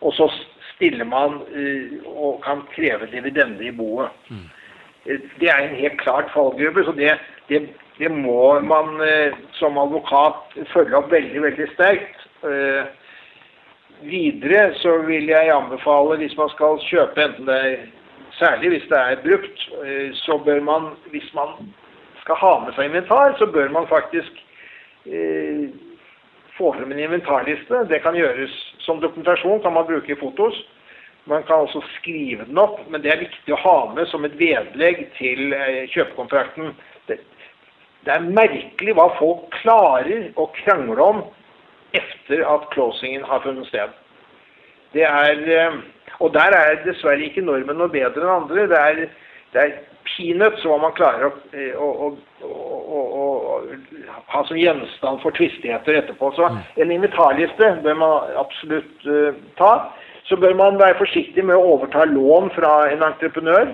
Og 0.01 0.15
så 0.17 0.27
stiller 0.73 1.05
man 1.05 1.43
uh, 1.55 2.01
og 2.11 2.41
kan 2.43 2.65
kreve 2.75 3.07
dividende 3.13 3.69
i 3.69 3.71
boet. 3.71 4.11
Mm 4.29 4.49
det 5.05 5.49
er 5.51 5.59
en 5.59 5.77
helt 5.77 6.01
klart 6.01 6.31
fallgruppe. 6.35 6.85
Så 6.85 6.93
det, 6.93 7.19
det, 7.49 7.69
det 7.99 8.11
må 8.11 8.61
man 8.61 9.01
eh, 9.01 9.33
som 9.53 9.79
advokat 9.79 10.35
følge 10.73 10.97
opp 10.97 11.13
veldig, 11.13 11.43
veldig 11.43 11.69
sterkt. 11.75 12.27
Eh, 12.45 12.85
videre 14.03 14.75
så 14.81 14.99
vil 15.07 15.29
jeg 15.29 15.53
anbefale, 15.55 16.17
hvis 16.17 16.37
man 16.37 16.53
skal 16.55 16.81
kjøpe, 16.89 17.25
enten 17.25 17.49
det 17.49 17.57
er 17.57 17.89
særlig 18.41 18.73
hvis 18.75 18.89
det 18.91 18.99
er 18.99 19.23
brukt, 19.27 19.69
eh, 19.85 20.11
så 20.25 20.39
bør 20.45 20.61
man, 20.65 20.91
hvis 21.13 21.29
man 21.37 21.55
skal 22.25 22.41
ha 22.41 22.53
med 22.65 22.75
seg 22.77 22.89
inventar, 22.89 23.37
så 23.39 23.47
bør 23.47 23.71
man 23.77 23.89
faktisk 23.91 24.43
eh, 25.07 25.71
få 26.59 26.73
frem 26.77 26.93
en 26.93 27.05
inventarliste. 27.07 27.87
Det 27.89 28.03
kan 28.05 28.19
gjøres 28.19 28.53
som 28.85 29.01
dokumentasjon, 29.01 29.63
kan 29.63 29.73
man 29.77 29.89
bruke 29.89 30.17
fotos. 30.21 30.57
Man 31.25 31.43
kan 31.47 31.67
også 31.67 31.83
skrive 31.99 32.45
den 32.49 32.59
opp, 32.59 32.81
men 32.91 33.03
det 33.03 33.13
er 33.13 33.25
viktig 33.25 33.55
å 33.55 33.61
ha 33.65 33.77
med 33.95 34.09
som 34.11 34.25
et 34.25 34.39
vedlegg 34.41 35.05
til 35.19 35.53
eh, 35.57 35.85
kjøpekontrakten. 35.93 36.73
Det, 37.09 37.21
det 38.07 38.15
er 38.15 38.31
merkelig 38.41 38.97
hva 38.97 39.11
folk 39.19 39.51
klarer 39.61 40.31
å 40.41 40.49
krangle 40.63 41.11
om 41.13 41.23
etter 41.97 42.45
at 42.47 42.69
closingen 42.73 43.27
har 43.29 43.43
funnet 43.45 43.69
sted. 43.69 43.93
Det 44.95 45.05
er, 45.07 45.43
eh, 45.57 45.81
og 46.21 46.35
der 46.37 46.57
er 46.57 46.83
dessverre 46.85 47.25
ikke 47.27 47.45
nordmenn 47.45 47.81
noe 47.81 47.93
bedre 47.93 48.23
enn 48.25 48.35
andre. 48.35 48.67
Det 48.71 48.81
er, 48.81 49.01
det 49.55 49.63
er 49.63 49.79
peanuts 50.09 50.65
hva 50.69 50.77
man 50.83 50.95
klarer 50.97 51.31
å, 51.31 51.33
å, 51.81 52.11
å, 52.45 53.01
å, 53.23 53.27
ha 54.35 54.45
som 54.49 54.59
gjenstand 54.61 55.23
for 55.25 55.37
tvistigheter 55.37 56.03
etterpå. 56.03 56.33
Så 56.37 56.49
mm. 56.53 56.61
en 56.85 56.95
invitarliste 56.99 57.75
bør 57.85 57.99
man 58.05 58.37
absolutt 58.41 59.09
uh, 59.09 59.37
ta 59.61 59.75
så 60.31 60.37
bør 60.37 60.55
man 60.55 60.79
være 60.79 60.99
forsiktig 61.01 61.43
med 61.43 61.59
å 61.59 61.73
overta 61.75 62.05
lån 62.07 62.53
fra 62.55 62.75
en 62.93 63.03
entreprenør. 63.03 63.73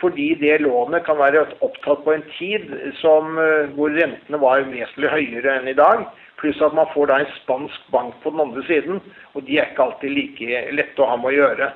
Fordi 0.00 0.30
det 0.40 0.62
lånet 0.64 1.04
kan 1.04 1.18
være 1.20 1.42
opptatt 1.60 2.00
på 2.06 2.14
en 2.14 2.22
tid 2.38 2.70
som, 3.02 3.36
eh, 3.38 3.68
hvor 3.76 3.92
rentene 3.92 4.40
var 4.40 4.62
vesentlig 4.64 5.10
høyere 5.12 5.58
enn 5.58 5.68
i 5.68 5.76
dag. 5.76 6.06
Pluss 6.40 6.60
at 6.64 6.74
man 6.76 6.88
får 6.94 7.10
da 7.10 7.20
en 7.20 7.32
spansk 7.42 7.88
bank 7.92 8.14
på 8.22 8.32
den 8.32 8.40
andre 8.40 8.64
siden, 8.68 9.00
og 9.34 9.44
de 9.44 9.58
er 9.58 9.70
ikke 9.70 9.84
alltid 9.84 10.14
like 10.16 10.62
lette 10.72 11.02
å 11.02 11.10
ha 11.10 11.18
med 11.20 11.32
å 11.32 11.36
gjøre. 11.36 11.72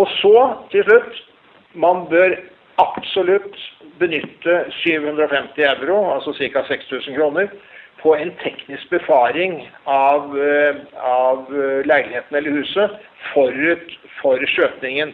Og 0.00 0.08
så, 0.20 0.36
til 0.72 0.86
slutt, 0.86 1.18
man 1.74 2.06
bør 2.08 2.38
absolutt 2.80 3.58
benytte 4.00 4.62
750 4.80 5.66
euro, 5.68 5.98
altså 6.14 6.32
ca. 6.38 6.64
6000 6.68 7.18
kroner, 7.18 7.50
på 8.00 8.14
en 8.16 8.30
teknisk 8.40 8.88
befaring 8.88 9.58
av, 9.84 10.32
eh, 10.40 10.76
av 11.04 11.50
eh, 11.52 11.82
leiligheten 11.84 12.36
eller 12.36 12.56
huset 12.62 12.94
forut 13.34 13.92
for 14.22 14.40
skjøtningen. 14.54 15.12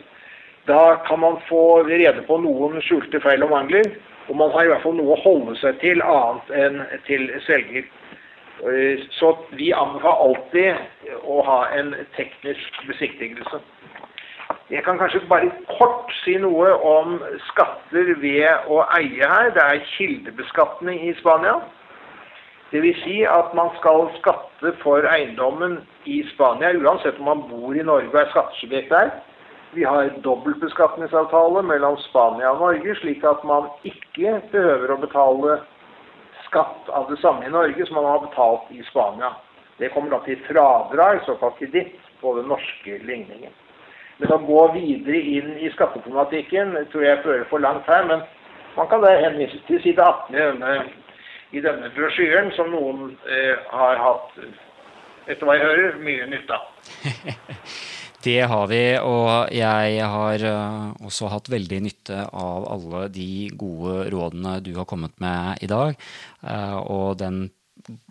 Da 0.70 0.96
kan 1.06 1.20
man 1.20 1.40
få 1.48 1.82
rede 1.86 2.22
på 2.26 2.38
noen 2.42 2.78
skjulte 2.82 3.20
feil 3.22 3.42
og 3.42 3.50
mangler, 3.50 3.90
og 4.28 4.38
man 4.38 4.50
har 4.54 4.66
i 4.66 4.70
hvert 4.70 4.82
fall 4.82 4.96
noe 4.98 5.14
å 5.14 5.22
holde 5.22 5.54
seg 5.60 5.78
til 5.82 6.02
annet 6.02 6.54
enn 6.62 6.80
til 7.06 7.28
selger. 7.46 7.86
Eh, 8.64 9.00
så 9.10 9.36
vi 9.50 9.72
anbefaler 9.72 10.22
alltid 10.24 11.18
å 11.28 11.42
ha 11.44 11.58
en 11.76 11.92
teknisk 12.16 12.78
besiktigelse. 12.88 13.60
Jeg 14.70 14.82
kan 14.86 14.98
kanskje 14.98 15.20
bare 15.28 15.50
kort 15.76 16.10
si 16.24 16.38
noe 16.42 16.72
om 16.88 17.18
skatter 17.50 18.14
ved 18.22 18.70
å 18.72 18.80
eie 18.96 19.28
her. 19.28 19.52
Det 19.54 19.62
er 19.62 19.84
kildebeskatning 19.92 21.04
i 21.06 21.12
Spania. 21.20 21.60
Dvs. 22.72 23.04
Si 23.04 23.20
at 23.30 23.52
man 23.54 23.70
skal 23.76 24.08
skatte 24.16 24.72
for 24.80 25.06
eiendommen 25.06 25.78
i 26.08 26.22
Spania, 26.32 26.72
uansett 26.74 27.20
om 27.20 27.28
man 27.30 27.44
bor 27.50 27.76
i 27.76 27.84
Norge 27.86 28.10
og 28.10 28.20
er 28.24 28.32
skattesubjekt 28.32 28.90
der. 28.90 29.12
Vi 29.76 29.84
har 29.84 30.10
dobbeltbeskatningsavtale 30.24 31.62
mellom 31.62 32.00
Spania 32.08 32.54
og 32.54 32.64
Norge, 32.64 32.96
slik 33.02 33.22
at 33.28 33.44
man 33.44 33.68
ikke 33.84 34.40
behøver 34.50 34.94
å 34.94 35.00
betale 35.04 35.60
skatt 36.46 36.88
av 36.88 37.10
det 37.10 37.20
samme 37.20 37.46
i 37.46 37.52
Norge 37.52 37.86
som 37.86 37.98
man 38.00 38.08
har 38.10 38.24
betalt 38.24 38.72
i 38.72 38.82
Spania. 38.90 39.34
Det 39.78 39.92
kommer 39.92 40.10
da 40.14 40.22
til 40.24 40.40
fradrag, 40.48 41.20
såkalt 41.26 41.58
kreditt, 41.58 42.00
på 42.20 42.32
den 42.38 42.48
norske 42.48 42.98
ligningen. 43.04 43.52
Men 44.18 44.32
å 44.32 44.38
gå 44.46 44.62
videre 44.72 45.18
inn 45.20 45.50
i 45.60 45.68
skatteproblematikken 45.74 46.72
tror 46.92 47.04
jeg 47.04 47.24
fører 47.24 47.44
for 47.50 47.60
langt 47.60 47.88
her. 47.90 48.06
Men 48.08 48.22
man 48.76 48.88
kan 48.88 49.04
da 49.04 49.12
henvise 49.20 49.60
til 49.68 49.82
side 49.84 50.00
18 50.00 50.32
i 50.32 50.38
denne 50.40 50.78
i 51.50 51.60
denne 51.62 51.90
brosjyren, 51.94 52.50
som 52.56 52.72
noen 52.74 53.12
eh, 53.30 53.54
har 53.70 54.00
hatt, 54.02 54.38
etter 55.26 55.46
hva 55.46 55.54
jeg 55.56 55.68
hører, 55.68 56.00
mye 56.02 56.30
nytte 56.32 56.56
av. 56.56 56.64
Det 58.24 58.40
har 58.48 58.66
vi, 58.70 58.80
og 58.98 59.52
jeg 59.54 60.08
har 60.12 60.44
uh, 60.46 60.94
også 61.06 61.30
hatt 61.30 61.50
veldig 61.52 61.80
nytte 61.84 62.22
av 62.26 62.66
alle 62.72 63.06
de 63.12 63.48
gode 63.58 64.08
rådene 64.14 64.56
du 64.64 64.72
har 64.78 64.88
kommet 64.88 65.14
med 65.22 65.62
i 65.62 65.68
dag, 65.70 65.94
uh, 66.42 66.78
og 66.80 67.18
den 67.20 67.46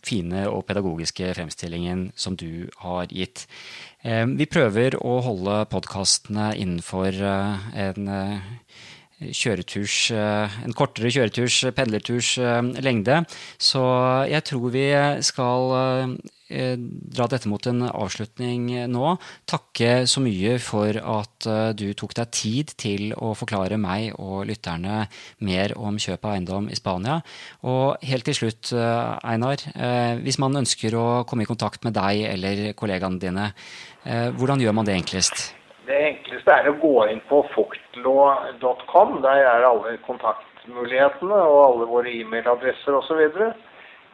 fine 0.06 0.46
og 0.48 0.64
pedagogiske 0.70 1.34
fremstillingen 1.36 2.10
som 2.16 2.38
du 2.40 2.70
har 2.84 3.10
gitt. 3.12 3.48
Uh, 4.06 4.24
vi 4.38 4.48
prøver 4.48 5.00
å 5.02 5.18
holde 5.26 5.64
podkastene 5.74 6.54
innenfor 6.62 7.20
en 7.26 8.14
kjøreturs, 9.20 10.12
eh, 10.12 10.56
en 10.66 10.74
kortere 10.76 11.12
kjøreturs, 11.14 11.62
pendlerturs 11.76 12.38
eh, 12.38 12.62
lengde. 12.84 13.24
Så 13.58 13.82
jeg 14.30 14.44
tror 14.50 14.74
vi 14.74 14.88
skal 15.26 15.76
eh, 15.80 16.16
dra 16.50 17.26
dette 17.32 17.50
mot 17.50 17.66
en 17.70 17.88
avslutning 17.90 18.68
nå. 18.92 19.16
Takke 19.50 20.06
så 20.10 20.22
mye 20.22 20.60
for 20.62 20.94
at 21.00 21.48
du 21.78 21.88
tok 21.98 22.14
deg 22.20 22.32
tid 22.36 22.76
til 22.78 23.14
å 23.18 23.34
forklare 23.38 23.80
meg 23.82 24.14
og 24.22 24.46
lytterne 24.50 25.08
mer 25.46 25.74
om 25.80 25.98
kjøp 25.98 26.26
av 26.26 26.36
eiendom 26.36 26.70
i 26.70 26.78
Spania. 26.78 27.20
Og 27.66 27.98
helt 28.06 28.28
til 28.30 28.38
slutt, 28.38 28.72
Einar, 28.76 29.66
hvis 30.22 30.40
man 30.42 30.62
ønsker 30.62 30.96
å 31.00 31.08
komme 31.26 31.46
i 31.46 31.50
kontakt 31.50 31.86
med 31.88 31.98
deg 31.98 32.26
eller 32.30 32.74
kollegaene 32.78 33.22
dine, 33.22 33.52
hvordan 34.38 34.62
gjør 34.62 34.76
man 34.78 34.86
det 34.86 35.00
enklest? 35.02 35.48
Det 35.86 35.98
enkleste 36.02 36.50
er 36.50 36.70
å 36.72 36.80
gå 36.82 36.96
inn 37.12 37.22
på 37.30 37.44
fuktlå.com. 37.54 39.20
Der 39.26 39.42
er 39.46 39.66
alle 39.68 39.98
kontaktmulighetene 40.06 41.38
og 41.46 41.58
alle 41.62 41.86
våre 41.92 42.10
e-mailadresser 42.10 42.98
osv. 42.98 43.22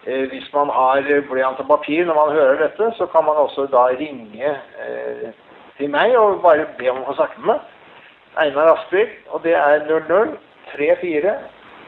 Eh, 0.08 0.30
hvis 0.30 0.54
man 0.54 0.70
har 0.70 1.02
blyant 1.30 1.60
og 1.60 1.68
papir 1.68 2.06
når 2.06 2.16
man 2.22 2.36
hører 2.36 2.68
dette, 2.68 2.92
så 2.98 3.06
kan 3.06 3.24
man 3.26 3.36
også 3.36 3.68
da 3.72 3.86
ringe 3.86 4.50
eh, 4.86 5.30
til 5.78 5.90
meg 5.90 6.18
og 6.18 6.42
bare 6.42 6.66
be 6.78 6.90
om 6.92 7.04
å 7.04 7.10
få 7.12 7.18
snakke 7.20 7.42
med 7.42 7.54
meg. 7.54 7.60
Einar 8.42 8.72
Aspvik, 8.74 9.12
og 9.30 9.44
det 9.44 9.54
er 9.54 9.86
00 9.90 10.38
34 10.76 11.34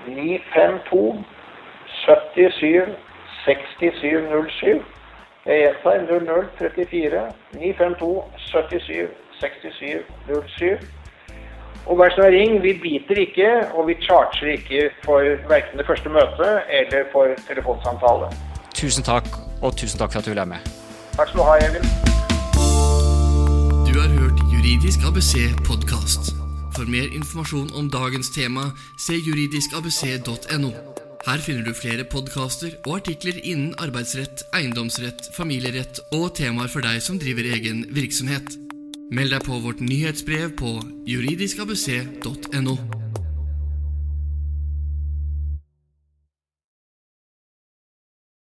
952 0.07 1.25
77 2.05 2.93
6707. 3.45 4.83
Jeg 5.45 5.61
gjentar 5.61 6.01
00 6.19 6.45
34 6.59 7.23
952 7.53 8.23
77 8.37 9.09
6707. 9.39 11.02
Og 11.85 11.99
vær 11.99 12.09
så 12.15 12.27
ring, 12.31 12.61
vi 12.63 12.71
biter 12.83 13.17
ikke, 13.25 13.49
og 13.75 13.87
vi 13.87 13.93
charger 14.05 14.47
ikke 14.57 14.89
for 15.05 15.19
verken 15.51 15.77
det 15.79 15.87
første 15.87 16.09
møtet 16.09 16.53
eller 16.79 17.09
for 17.11 17.25
telefonsamtale. 17.49 18.31
Tusen 18.75 19.03
takk, 19.03 19.27
Og 19.63 19.77
tusen 19.77 19.99
takk 19.99 20.11
for 20.11 20.19
at 20.19 20.25
du 20.25 20.29
ville 20.31 20.43
være 20.43 20.53
med. 20.55 20.61
Takk 21.17 21.27
skal 21.29 21.39
du 21.39 21.45
ha, 21.47 21.55
Even. 21.65 21.83
Du 23.87 23.93
har 24.01 24.09
hørt 24.19 24.37
Juridisk 24.53 24.99
ABC 25.07 25.33
podkast. 25.69 26.33
For 26.75 26.89
mer 26.95 27.07
informasjon 27.19 27.69
om 27.79 27.89
dagens 27.89 28.29
tema, 28.37 28.63
se 28.97 29.13
juridiskabc.no. 29.27 30.71
Her 31.27 31.39
finner 31.45 31.63
du 31.63 31.73
flere 31.73 32.03
podkaster 32.03 32.73
og 32.85 32.95
artikler 32.95 33.37
innen 33.43 33.75
arbeidsrett, 33.79 34.43
eiendomsrett, 34.57 35.29
familierett 35.37 36.01
og 36.11 36.33
temaer 36.35 36.67
for 36.73 36.83
deg 36.83 36.99
som 37.05 37.21
driver 37.21 37.47
egen 37.55 37.85
virksomhet. 37.95 38.62
Meld 39.11 39.33
deg 39.35 39.43
på 39.43 39.59
vårt 39.59 39.81
nyhetsbrev 39.83 40.53
på 40.59 40.77
juridiskabc.no. 41.09 43.02